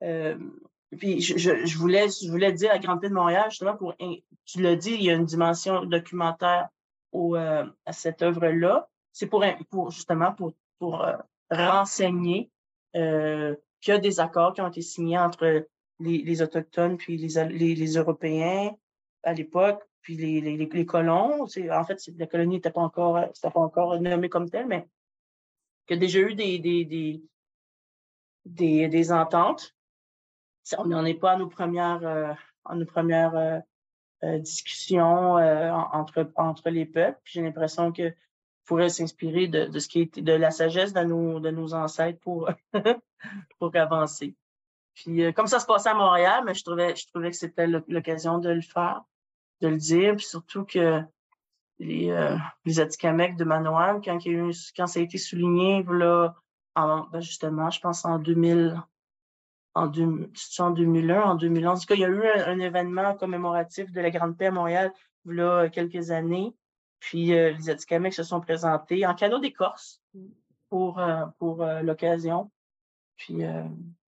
[0.00, 3.96] puis je, voulais je voulais dire à Grande Paix de Montréal justement pour
[4.44, 6.68] tu l'as dit il y a une dimension documentaire
[7.10, 11.16] au à cette œuvre là c'est pour pour justement pour pour euh,
[11.50, 12.50] renseigner
[12.96, 15.66] euh, qu'il y a des accords qui ont été signés entre
[16.00, 18.72] les, les autochtones puis les, les les Européens
[19.22, 23.18] à l'époque puis les, les, les, colons, c'est- en fait, la colonie n'était pas encore,
[23.42, 24.86] pas encore nommée comme telle, mais
[25.86, 27.22] qu'il y a déjà eu des, des, des,
[28.44, 29.74] des, des ententes.
[30.76, 32.34] On n'en est pas à nos premières, euh,
[32.66, 33.58] à nos premières euh,
[34.24, 37.20] euh, discussions euh, en- entre, entre les peuples.
[37.24, 38.14] J'ai l'impression que
[38.64, 42.20] pourrait s'inspirer de, de ce qui est de la sagesse de nos, de nos ancêtres
[42.20, 42.50] pour,
[43.58, 44.34] pour avancer.
[44.94, 47.66] Puis euh, comme ça se passait à Montréal, mais je trouvais, je trouvais que c'était
[47.66, 49.02] l'oc- l'occasion de le faire
[49.60, 51.00] de le dire, puis surtout que
[51.78, 55.82] les, euh, les de Manoam, quand, il y a eu, quand ça a été souligné,
[55.88, 56.34] là,
[56.74, 58.80] en, ben justement, je pense en 2000,
[59.74, 61.78] en, deux, en 2001, en 2011.
[61.78, 64.46] En tout cas, il y a eu un, un événement commémoratif de la Grande Paix
[64.46, 64.92] à Montréal,
[65.24, 66.54] là, quelques années.
[67.06, 70.00] Puis euh, les Atikamekw se sont présentés en canot d'écorce
[70.70, 72.50] pour, euh, pour euh, l'occasion.
[73.16, 73.62] Puis euh,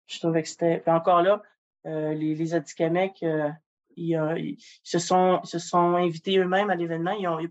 [0.06, 0.78] je trouvais que c'était.
[0.78, 1.42] Puis encore là,
[1.86, 3.50] euh, les, les Atikamekw, euh,
[3.98, 7.12] ils, ils se sont ils se sont invités eux-mêmes à l'événement.
[7.12, 7.50] Ils ont, ils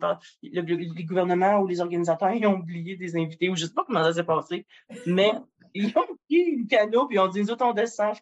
[0.51, 3.73] le, le- les gouvernements ou les organisateurs, ils ont oublié des invités ou je sais
[3.73, 4.65] pas comment ça s'est passé,
[5.05, 5.31] mais
[5.73, 8.15] ils ont pris le canot puis ils ont dit nous autres on descend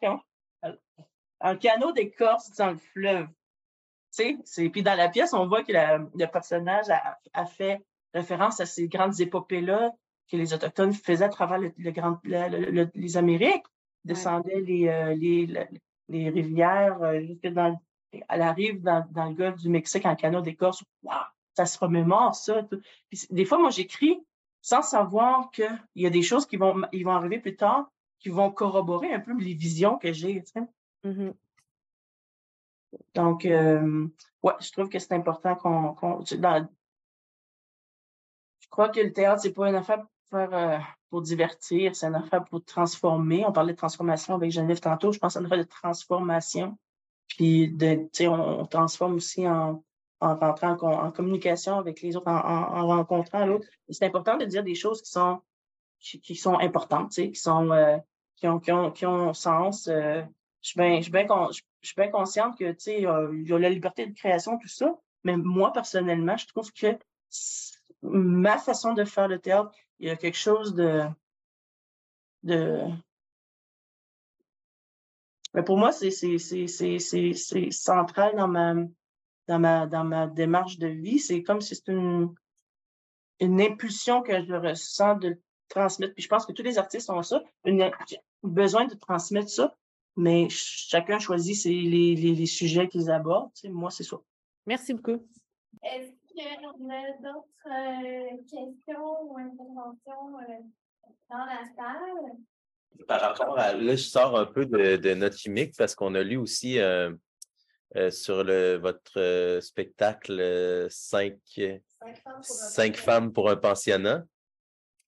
[1.41, 3.27] un canot d'écorce dans le fleuve.
[4.15, 7.45] Tu sais, c'est puis dans la pièce on voit que la- le personnage a, a
[7.45, 7.81] fait
[8.13, 9.91] référence à ces grandes épopées là
[10.29, 13.65] que les autochtones faisaient à travers le, le grand le- le- le- les Amériques,
[14.05, 15.67] descendaient les, euh, les, les
[16.09, 17.79] les rivières euh, jusque dans
[18.29, 20.83] elle arrive dans, dans le golfe du Mexique en canot d'écorce.
[21.01, 21.13] Wow,
[21.57, 22.61] ça se remémore, ça.
[23.09, 24.19] Puis, des fois, moi, j'écris
[24.61, 27.89] sans savoir qu'il y a des choses qui vont, ils vont arriver plus tard,
[28.19, 30.43] qui vont corroborer un peu les visions que j'ai.
[30.45, 30.61] sais.
[33.15, 34.07] Donc, euh,
[34.43, 36.23] ouais, je trouve que c'est important qu'on.
[36.25, 36.37] je
[38.69, 40.79] crois que le théâtre, c'est pas une affaire affaire euh,
[41.09, 43.45] pour divertir, c'est une affaire pour transformer.
[43.45, 45.11] On parlait de transformation avec Geneviève tantôt.
[45.11, 46.77] Je pense que c'est une affaire de transformation.
[47.27, 49.83] Puis, de, on, on transforme aussi en,
[50.19, 53.67] en rentrant en, communication avec les autres, en, rencontrant l'autre.
[53.89, 55.41] C'est important de dire des choses qui sont,
[55.99, 57.97] qui, sont importantes, qui, sont, euh,
[58.35, 59.87] qui, ont, qui, ont, qui ont sens.
[59.87, 60.23] Euh,
[60.63, 64.57] je suis bien, bien, consciente que, tu sais, il y a la liberté de création,
[64.57, 64.97] tout ça.
[65.23, 66.97] Mais moi, personnellement, je trouve que
[68.01, 71.03] ma façon de faire le théâtre, il y a quelque chose de,
[72.43, 72.89] de,
[75.53, 76.09] mais pour moi, c'est
[77.71, 78.73] central dans ma,
[79.47, 81.19] dans ma, dans ma démarche de vie.
[81.19, 82.33] C'est comme si c'était une,
[83.39, 85.39] une impulsion que je ressens de
[85.69, 86.13] transmettre.
[86.13, 87.91] Puis je pense que tous les artistes ont ça, une,
[88.41, 89.75] besoin de transmettre ça,
[90.15, 93.51] mais chacun choisit les, les, les, sujets qu'ils abordent.
[93.65, 94.17] moi, c'est ça.
[94.65, 95.27] Merci beaucoup.
[95.83, 96.55] Est-ce qu'il y a
[97.21, 100.61] d'autres euh, questions ou interventions euh,
[101.29, 102.37] dans la salle?
[103.07, 106.21] Par rapport à, là, je sors un peu de, de notre chimique parce qu'on a
[106.21, 107.11] lu aussi euh,
[107.95, 111.37] euh, sur le, votre euh, spectacle euh, cinq,
[112.41, 114.23] cinq, femmes, pour un pensionnat.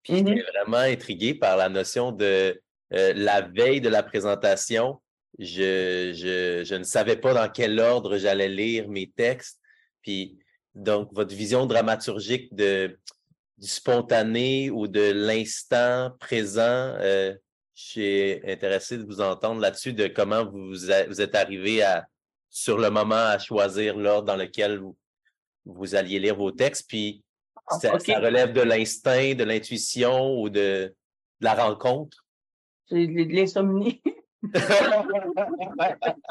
[0.04, 0.52] Puis j'étais mm-hmm.
[0.54, 2.62] vraiment intrigué par la notion de
[2.92, 5.02] la veille de la présentation.
[5.38, 9.60] Je, je, je, ne savais pas dans quel ordre j'allais lire mes textes.
[10.02, 10.38] Puis
[10.74, 12.98] donc, votre vision dramaturgique de,
[13.58, 16.96] du spontané ou de l'instant présent,
[17.76, 22.08] je suis intéressé de vous entendre là-dessus, de comment vous, vous êtes arrivé à,
[22.50, 24.82] sur le moment à choisir l'ordre dans lequel
[25.66, 26.88] vous, alliez lire vos textes.
[26.88, 27.22] Puis
[27.68, 30.96] ah, ça, relève de l'instinct, de l'intuition ou de,
[31.42, 32.25] la rencontre?
[32.92, 34.02] De l'insomnie.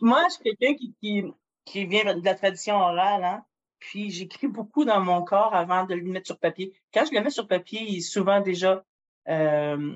[0.00, 0.94] Moi, je suis quelqu'un qui,
[1.66, 3.44] qui, vient de la tradition orale, hein?
[3.78, 6.72] puis j'écris beaucoup dans mon corps avant de le mettre sur papier.
[6.92, 8.84] Quand je le mets sur papier, il est souvent déjà
[9.28, 9.94] euh,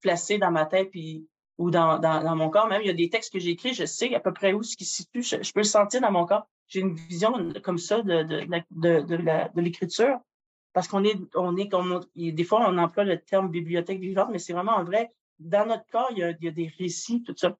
[0.00, 1.28] placé dans ma tête, puis
[1.58, 2.66] ou dans, dans, dans, mon corps.
[2.66, 4.62] Même, il y a des textes que j'ai écrits, je sais à peu près où
[4.62, 5.22] ce qui se situe.
[5.22, 6.46] Je, peux le sentir dans mon corps.
[6.66, 10.18] J'ai une vision comme ça de, de, de, de l'écriture.
[10.72, 14.38] Parce qu'on est, on est comme, des fois, on emploie le terme bibliothèque vivante, mais
[14.38, 15.12] c'est vraiment vrai.
[15.44, 17.58] Dans notre corps, il y a, des récits, tout ça.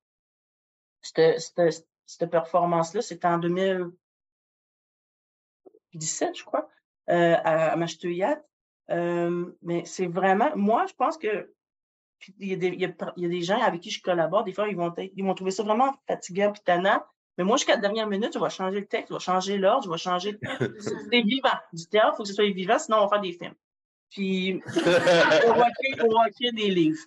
[1.02, 6.68] Cette, performance-là, c'était en 2017, je crois,
[7.10, 7.86] euh, à, à
[8.90, 11.52] Euh, mais c'est vraiment, moi, je pense que
[12.38, 15.34] il y, a des, gens avec qui je collabore, des fois, ils vont, ils vont
[15.34, 17.02] trouver ça vraiment fatigant puis tannant.
[17.38, 19.84] Mais moi, jusqu'à la dernière minute, je vais changer le texte, je vais changer l'ordre,
[19.84, 20.38] je vais changer.
[20.78, 21.48] C'est vivant.
[21.72, 23.54] Du théâtre, il faut que ce soit vivant, sinon on va faire des films.
[24.10, 25.68] Puis, on va
[26.28, 27.00] écrire, des livres.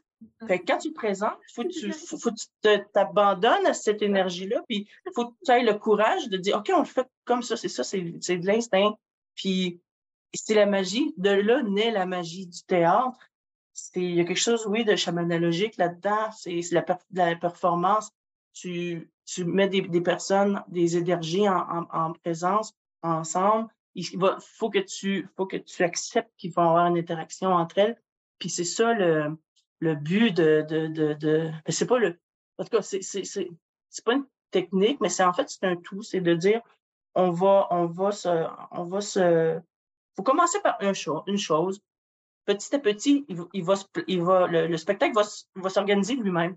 [0.47, 4.01] Fait que quand tu te présentes, faut que tu, faut, que tu t'abandonnes à cette
[4.01, 7.43] énergie-là, puis faut que tu aies le courage de dire, OK, on le fait comme
[7.43, 8.93] ça, c'est ça, c'est de l'instinct.
[9.36, 9.82] Puis,
[10.34, 11.13] c'est la magie.
[11.18, 13.30] De là naît la magie du théâtre
[13.95, 16.32] il y a quelque chose, oui, de chamanologique là-dedans.
[16.32, 18.11] C'est la, performance.
[18.53, 23.70] Tu, tu mets des, personnes, des énergies en, en, en présence, ensemble.
[23.95, 27.49] Il va, faut que tu, faut que tu acceptes qu'il va y avoir une interaction
[27.49, 28.01] entre elles.
[28.39, 29.38] Puis c'est ça le,
[29.80, 32.20] le but de, de, de, de c'est pas le,
[32.58, 33.02] en tout cas, c'est,
[34.04, 36.02] pas une technique, mais c'est en fait, c'est un tout.
[36.02, 36.62] C'est de dire,
[37.14, 39.60] on va, on va se, on va se,
[40.16, 41.82] faut commencer par une chose, une chose,
[42.46, 43.74] petit à petit, il, il va,
[44.08, 45.24] il va, le, spectacle va,
[45.56, 46.56] va s'organiser lui-même.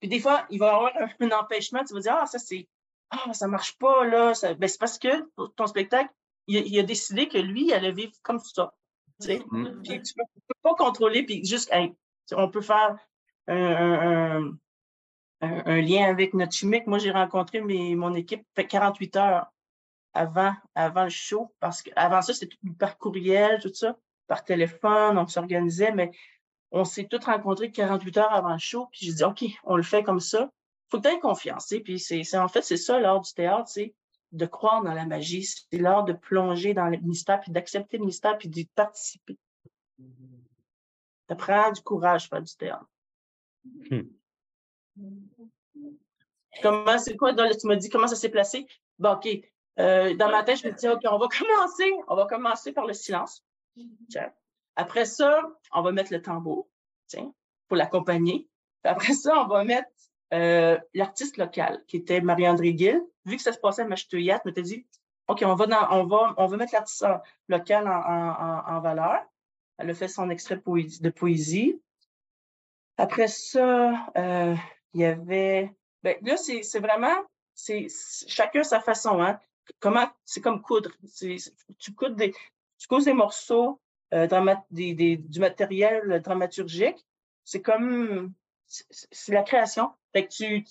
[0.00, 1.84] Puis des fois, il va y avoir un, empêchement.
[1.84, 2.66] Tu vas dire, ah, ça, c'est,
[3.10, 4.32] ah, ça marche pas, là.
[4.58, 5.08] Ben, c'est parce que
[5.56, 6.10] ton spectacle,
[6.46, 8.74] il, a décidé que lui, il allait vivre comme ça.
[9.20, 9.38] Tu sais?
[9.38, 9.82] Mm-hmm.
[9.82, 11.70] Puis tu peux, peux, pas contrôler, puis juste,
[12.36, 12.96] on peut faire
[13.46, 14.52] un,
[15.40, 16.86] un, lien avec notre chimique.
[16.86, 19.46] Moi, j'ai rencontré mes, mon équipe fait 48 heures
[20.12, 23.96] avant, avant le show, parce qu'avant ça, c'était par courriel, tout ça
[24.30, 26.12] par téléphone, on s'organisait, mais
[26.70, 29.82] on s'est tous rencontrés 48 heures avant le show, puis j'ai dit, OK, on le
[29.82, 30.52] fait comme ça.
[30.88, 33.92] Faut que tu confiance, puis c'est, en fait, c'est ça l'art du théâtre, c'est
[34.30, 38.04] de croire dans la magie, c'est l'art de plonger dans le mystère, puis d'accepter le
[38.04, 39.36] mystère, puis d'y participer.
[41.30, 42.90] Ça prend du courage faire du théâtre.
[43.64, 44.00] Hmm.
[46.60, 48.66] Comment, c'est quoi, tu m'as dit comment ça s'est placé?
[48.98, 49.28] Bon, OK.
[49.78, 52.84] Euh, dans ma tête, je me dis, OK, on va commencer, on va commencer par
[52.84, 53.44] le silence.
[54.74, 55.40] Après ça,
[55.72, 56.68] on va mettre le tambour,
[57.06, 57.32] tiens,
[57.68, 58.48] pour l'accompagner.
[58.82, 59.88] Après ça, on va mettre
[60.34, 63.00] euh, l'artiste local, qui était Marie-André Gill.
[63.24, 64.84] Vu que ça se passait à Machetouyat, me dit,
[65.28, 67.06] OK, on va, on va, on va mettre l'artiste
[67.46, 69.22] local en, en, en, valeur.
[69.80, 71.80] Elle a fait son extrait de poésie.
[72.98, 74.54] Après ça, euh,
[74.92, 75.74] il y avait...
[76.02, 77.16] Ben, là, c'est vraiment...
[77.54, 77.86] c'est
[78.26, 79.22] chacun sa façon.
[79.22, 79.40] Hein?
[79.78, 80.10] Comment...
[80.26, 80.90] C'est comme coudre.
[81.78, 82.34] Tu coudes des,
[82.78, 83.80] tu des morceaux
[84.12, 84.26] euh,
[84.70, 87.06] du matériel dramaturgique.
[87.44, 88.34] C'est comme,
[88.66, 89.92] c'est la création.
[90.12, 90.64] Fait que tu,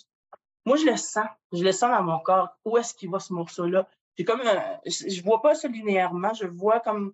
[0.65, 1.25] moi, je le sens.
[1.51, 2.49] Je le sens dans mon corps.
[2.63, 3.89] Où est-ce qu'il va ce morceau-là?
[4.27, 4.43] Comme,
[4.85, 6.33] je vois pas ça linéairement.
[6.35, 7.13] Je vois comme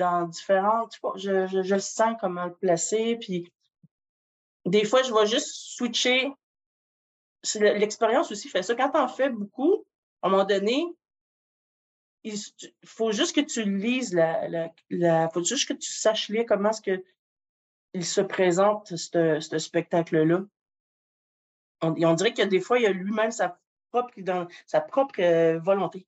[0.00, 3.16] dans différentes, je, je, sens comment le placer.
[3.20, 3.52] Puis
[4.64, 6.32] des fois, je vais juste switcher.
[7.54, 8.74] L'expérience aussi fait ça.
[8.74, 9.84] Quand tu en fais beaucoup,
[10.22, 10.86] à un moment donné,
[12.24, 12.38] il
[12.84, 16.82] faut juste que tu lises la, la, faut juste que tu saches lire comment est-ce
[16.82, 17.04] que
[17.92, 20.44] il se présente, ce, ce spectacle-là.
[21.82, 23.58] On, on, dirait que des fois, il a lui-même sa
[23.90, 26.06] propre, dans, sa propre euh, volonté.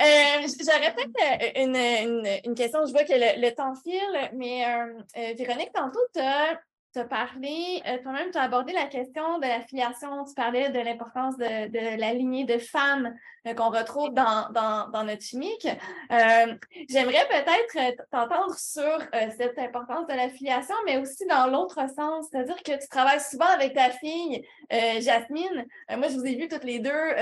[0.00, 2.84] Euh, J'aurais peut-être euh, une, une, une, question.
[2.84, 6.60] Je vois que le, le temps file, mais euh, euh Véronique, tantôt, tu as
[7.04, 11.36] parlé, euh, toi-même, tu as abordé la question de la filiation, tu parlais de l'importance
[11.36, 13.10] de, de, la lignée de femmes euh,
[13.54, 15.66] qu'on retrouve dans, dans, dans, notre chimique.
[16.10, 16.54] Euh,
[16.88, 21.80] J'aimerais peut-être euh, t'entendre sur euh, cette importance de la filiation, mais aussi dans l'autre
[21.94, 25.64] sens, c'est-à-dire que tu travailles souvent avec ta fille, Jasmine.
[25.90, 27.14] moi, je vous ai vu toutes les deux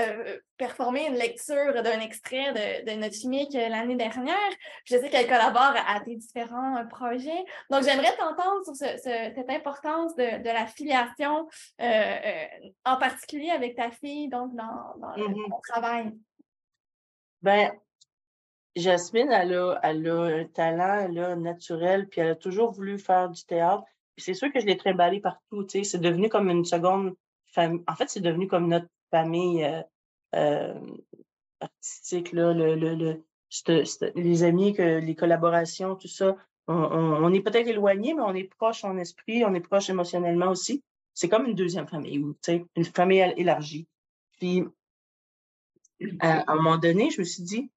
[0.57, 4.35] performer une lecture d'un extrait de, de, notre chimique l'année dernière.
[4.85, 7.43] Je sais qu'elle collabore à, tes différents projets.
[7.69, 11.47] Donc, j'aimerais t'entendre sur ce, ce, cette importance de, de la filiation,
[11.79, 15.61] en particulier avec ta fille, donc dans, dans mm -hmm.
[15.69, 16.14] travail.
[17.45, 17.73] Ben,
[18.75, 22.97] Jasmine, elle a, elle a un talent elle a naturel, puis elle a toujours voulu
[22.97, 23.83] faire du théâtre.
[24.17, 25.63] c'est sûr que je l'ai trimballé partout.
[25.69, 27.15] C'est devenu comme une seconde
[27.45, 27.83] famille.
[27.87, 29.83] En fait, c'est devenu comme notre famille euh,
[30.33, 30.97] euh,
[31.59, 33.23] artistique, là, le, le, le,
[34.15, 36.35] les amis, que, les collaborations, tout ça.
[36.67, 40.83] On, est peut-être éloigné, mais on est proche en esprit, on est proche émotionnellement aussi.
[41.13, 42.25] C'est comme une deuxième famille,
[42.75, 43.87] une famille élargie.
[44.39, 44.63] Puis
[46.19, 47.71] à, un moment donné, je me suis dit,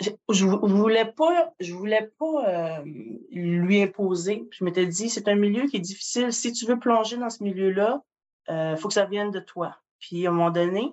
[0.00, 2.84] je, je voulais pas, je voulais pas euh,
[3.30, 4.48] lui imposer.
[4.50, 6.32] Je m'étais dit, c'est un milieu qui est difficile.
[6.32, 8.02] Si tu veux plonger dans ce milieu-là,
[8.48, 9.76] il euh, faut que ça vienne de toi.
[10.00, 10.92] Puis à un moment donné,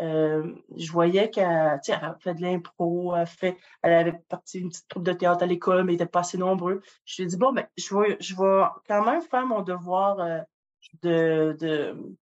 [0.00, 4.88] euh, je voyais qu'elle elle fait de l'impro, elle, fait, elle avait parti une petite
[4.88, 6.82] troupe de théâtre à l'école, mais elle n'était pas assez nombreux.
[7.04, 10.18] Je lui ai dit, bon, ben, je vais, je vais quand même faire mon devoir
[10.20, 10.40] euh,
[11.02, 12.16] de, de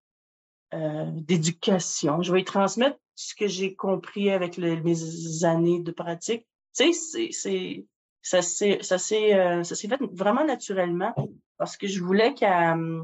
[0.74, 2.22] euh, d'éducation.
[2.22, 6.46] Je vais transmettre ce que j'ai compris avec mes années de pratique.
[6.76, 7.86] Tu sais, c'est,
[8.22, 11.14] ça s'est, ça s'est, euh, fait vraiment naturellement
[11.58, 13.02] parce que je voulais qu'elle,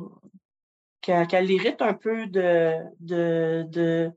[1.01, 4.11] qu'elle, hérite un peu de, de, de,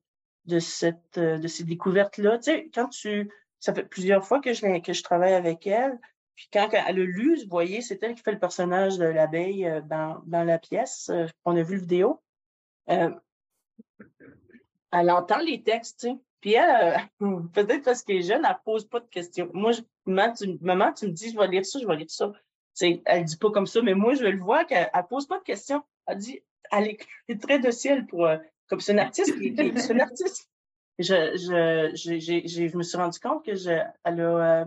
[0.46, 2.38] de cette, de ces découvertes-là.
[2.38, 3.30] Tu sais, quand tu,
[3.60, 6.00] ça fait plusieurs fois que je, que je travaille avec elle.
[6.36, 9.66] Puis quand elle a lu, vous voyez, c'est elle qui fait le personnage de l'abeille
[9.66, 11.10] euh, dans, dans la pièce.
[11.10, 12.22] Euh, on a vu le vidéo.
[12.90, 13.12] Euh,
[14.92, 16.08] elle entend les textes.
[16.42, 19.50] Puis elle, euh, peut-être parce qu'elle est jeune, elle pose pas de questions.
[19.54, 19.72] Moi,
[20.06, 22.32] maman, tu, me dis, je vais lire ça, je vais lire ça.
[22.74, 25.40] sais, elle dit pas comme ça, mais moi, je le vois qu'elle elle pose pas
[25.40, 25.84] de questions.
[26.08, 30.50] Elle dit, elle est très docile pour, euh, comme c'est une artiste, c'est une artiste.
[30.98, 34.66] Je, je, je, je, me suis rendu compte que elle a, euh,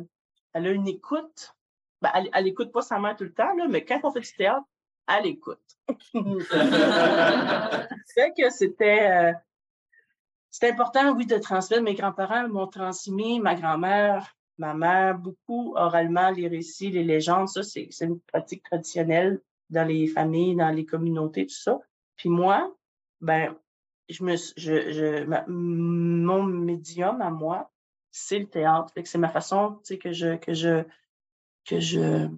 [0.55, 1.55] elle a une écoute.
[2.01, 4.21] Ben, elle, elle écoute pas sa mère tout le temps, là, mais quand on fait
[4.21, 4.67] du théâtre,
[5.09, 5.59] elle écoute.
[8.15, 9.33] fait que c'était,
[10.51, 11.83] c'est important, oui, de transmettre.
[11.83, 17.49] Mes grands-parents m'ont transmis, ma grand-mère, ma mère, beaucoup oralement, les récits, les légendes.
[17.49, 19.41] Ça, c'est une pratique traditionnelle
[19.71, 21.81] dans les familles, dans les communautés, tout ça.
[22.17, 22.75] Puis moi,
[23.21, 23.57] ben,
[24.09, 27.71] je me, je, je, mon médium à moi,
[28.11, 28.93] c'est le théâtre.
[29.05, 30.85] C'est ma façon, tu sais, que je, que je,
[31.65, 32.29] que je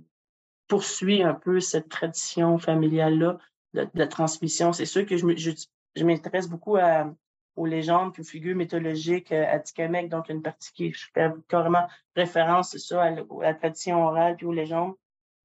[0.69, 3.39] poursuis un peu cette tradition familiale-là
[3.75, 4.73] de, de, transmission.
[4.73, 5.51] C'est sûr que je, je,
[5.97, 7.13] je m'intéresse beaucoup à,
[7.57, 11.87] aux légendes, aux figures mythologiques euh, à Tikamek, donc une partie qui fait carrément
[12.17, 14.95] référence, ça, à, la tradition orale puis aux légendes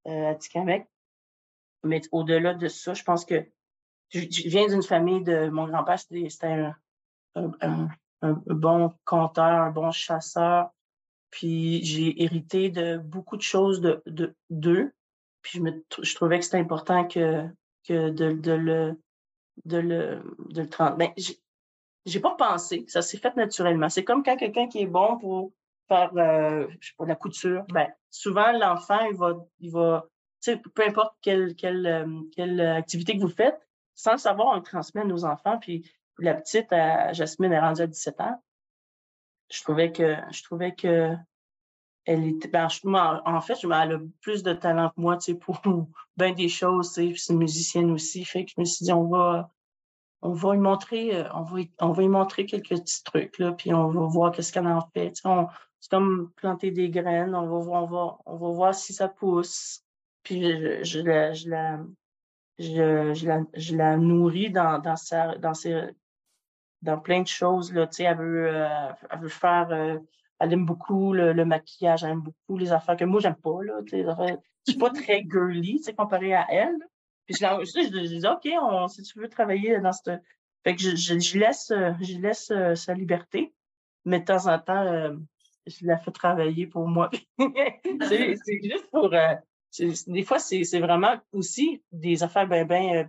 [0.08, 0.88] euh, à Tikamek.
[1.84, 3.46] Mais au-delà de ça, je pense que
[4.10, 6.76] je, viens d'une famille de mon grand-père, c'était un,
[7.36, 7.90] un, un,
[8.22, 10.72] un, bon conteur, un bon chasseur.
[11.30, 14.92] Puis j'ai hérité de beaucoup de choses de d'eux.
[15.42, 17.48] Puis je me je trouvais que c'était important que
[17.88, 19.02] que de, de le
[19.66, 21.12] de le de le ben,
[22.06, 23.90] j'ai pas pensé, ça s'est fait naturellement.
[23.90, 25.52] C'est comme quand quelqu'un qui est bon pour
[25.88, 30.08] faire euh, je sais pas, la couture, ben souvent l'enfant il va il va
[30.74, 33.60] peu importe quelle quelle euh, quelle activité que vous faites,
[33.96, 37.60] sans le savoir on le transmet à nos enfants puis la petite à Jasmine est
[37.60, 38.44] rendue à 17 ans.
[39.52, 41.16] Je trouvais que je trouvais que
[42.06, 45.62] elle était ben, en fait, elle a plus de talent que moi, tu sais pour
[46.18, 49.08] bien des choses, tu sais, c'est musicienne aussi, fait que je me suis dit on
[49.08, 49.50] va
[50.22, 53.54] on va lui montrer, euh, on va, on va lui montrer quelques petits trucs, là,
[53.54, 55.14] puis on va voir qu'est-ce qu'elle en fait.
[55.80, 57.34] C'est comme planter des graines.
[57.34, 59.84] On va, on va, on va voir si ça pousse.
[60.24, 60.42] Puis
[60.84, 61.80] je, la, je, la,
[62.58, 65.82] je, je, la, je la nourris dans, dans, sa, dans, ses,
[66.82, 67.74] dans plein de choses.
[67.74, 67.88] Là.
[67.98, 69.70] Elle, veut, euh, elle veut faire.
[69.72, 70.00] Euh,
[70.40, 73.64] elle aime beaucoup le, le, maquillage, elle aime beaucoup les affaires que moi, j'aime pas.
[73.64, 76.78] Là, je suis pas très girly comparé à elle.
[77.26, 80.22] Puis je, je, je, dis, OK, on, si tu veux travailler dans cette.
[80.64, 81.72] Fait que je, je, laisse,
[82.02, 83.54] je laisse sa liberté,
[84.06, 85.16] mais de temps en temps,
[85.66, 87.10] je la fais travailler pour moi.
[88.02, 89.14] c'est juste pour.
[89.14, 89.36] Euh,
[90.08, 93.08] des fois, c'est vraiment aussi des affaires bien, bien,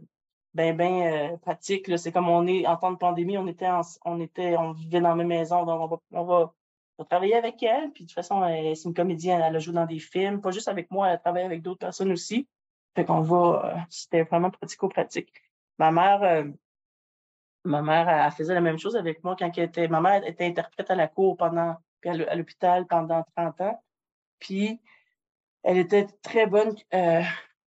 [0.54, 1.98] ben, ben pratiques.
[1.98, 3.70] C'est comme on est en temps de pandémie, on était,
[4.04, 6.54] on était, on vivait dans la même maison, donc on va, on va,
[7.06, 7.90] travailler avec elle.
[7.92, 10.68] Puis de toute façon, c'est une comédienne, elle a joué dans des films, pas juste
[10.68, 12.48] avec moi, elle a travaillé avec d'autres personnes aussi.
[12.94, 15.32] Fait qu'on va, euh, c'était vraiment pratico-pratique.
[15.78, 16.44] Ma mère,
[17.64, 20.46] ma mère, elle faisait la même chose avec moi quand elle était, ma mère était
[20.46, 23.84] interprète à la cour pendant puis à l'hôpital pendant 30 ans.
[24.38, 24.80] Puis
[25.62, 27.22] elle était très bonne euh,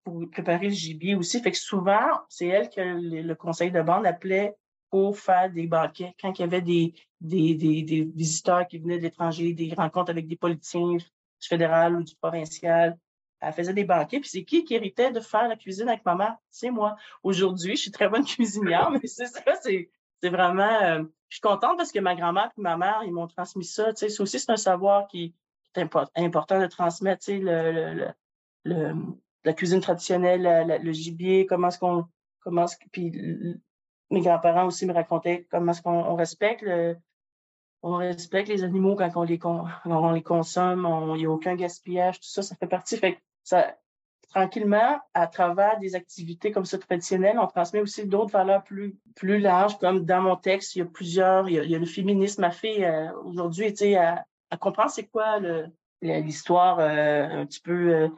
[0.04, 1.42] pour préparer le gibier aussi.
[1.42, 4.56] Fait que souvent, c'est elle que le, conseil de bande appelait
[4.92, 6.14] pour faire des banquets.
[6.22, 10.12] Quand il y avait des, des, des, des visiteurs qui venaient de l'étranger, des rencontres
[10.12, 12.98] avec des politiciens du fédéral ou du provincial,
[13.40, 14.20] elle faisait des banquets.
[14.20, 16.36] Puis c'est qui qui héritait de faire la cuisine avec ma mère?
[16.52, 16.98] C'est moi.
[17.24, 20.82] Aujourd'hui, je suis très bonne cuisinière, mais c'est ça, c'est vraiment...
[20.84, 23.94] Euh, je suis contente parce que ma grand-mère et ma mère, ils m'ont transmis ça.
[23.94, 25.34] Tu sais, aussi, c'est un savoir qui
[25.76, 25.88] est
[26.18, 28.10] important de transmettre, tu sais, le,
[28.66, 28.94] le,
[29.46, 32.06] la cuisine traditionnelle, le gibier, comment est-ce qu'on,
[32.42, 32.76] comment est-ce
[34.12, 36.98] mes grands-parents aussi me racontaient comment est-ce qu'on respecte le,
[37.84, 39.40] on respecte les animaux quand on les,
[40.22, 42.98] consomme, il n'y a aucun gaspillage, tout ça, ça fait partie.
[42.98, 43.20] Fait
[44.30, 49.40] tranquillement, à travers des activités comme ça traditionnelles, on transmet aussi d'autres valeurs plus, plus
[49.40, 52.52] larges, comme dans mon texte, il y a plusieurs, il y a, le féminisme à
[52.52, 54.24] fait euh, aujourd'hui, tu sais, à,
[54.60, 55.40] comprendre c'est quoi
[56.02, 58.10] l'histoire euh, un petit peu euh,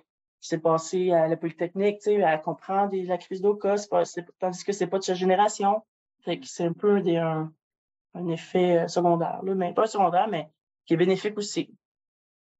[0.44, 3.76] qui s'est passé à la Polytechnique, tu sais, à comprendre la crise d'Oka,
[4.40, 5.84] tandis que c'est pas de sa génération.
[6.20, 7.54] Fait c'est un peu des, un,
[8.14, 10.50] un effet secondaire, là, mais pas secondaire, mais
[10.86, 11.74] qui est bénéfique aussi.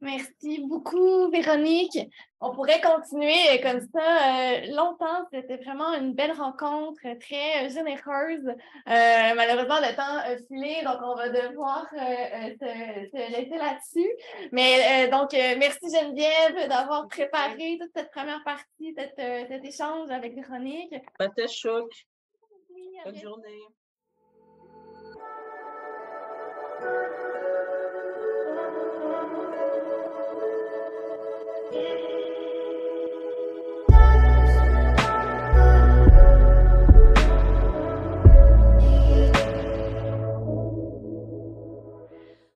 [0.04, 1.98] Merci beaucoup, Véronique.
[2.42, 5.26] On pourrait continuer comme ça euh, longtemps.
[5.32, 8.46] C'était vraiment une belle rencontre, très généreuse.
[8.46, 14.12] Euh, malheureusement, le temps a filé, donc on va devoir euh, te, laisser là-dessus.
[14.52, 20.96] Mais donc, merci Geneviève d'avoir préparé toute cette première partie, cet échange avec Véronique.
[21.18, 21.90] C'était choc.
[23.06, 23.62] Bonne journée.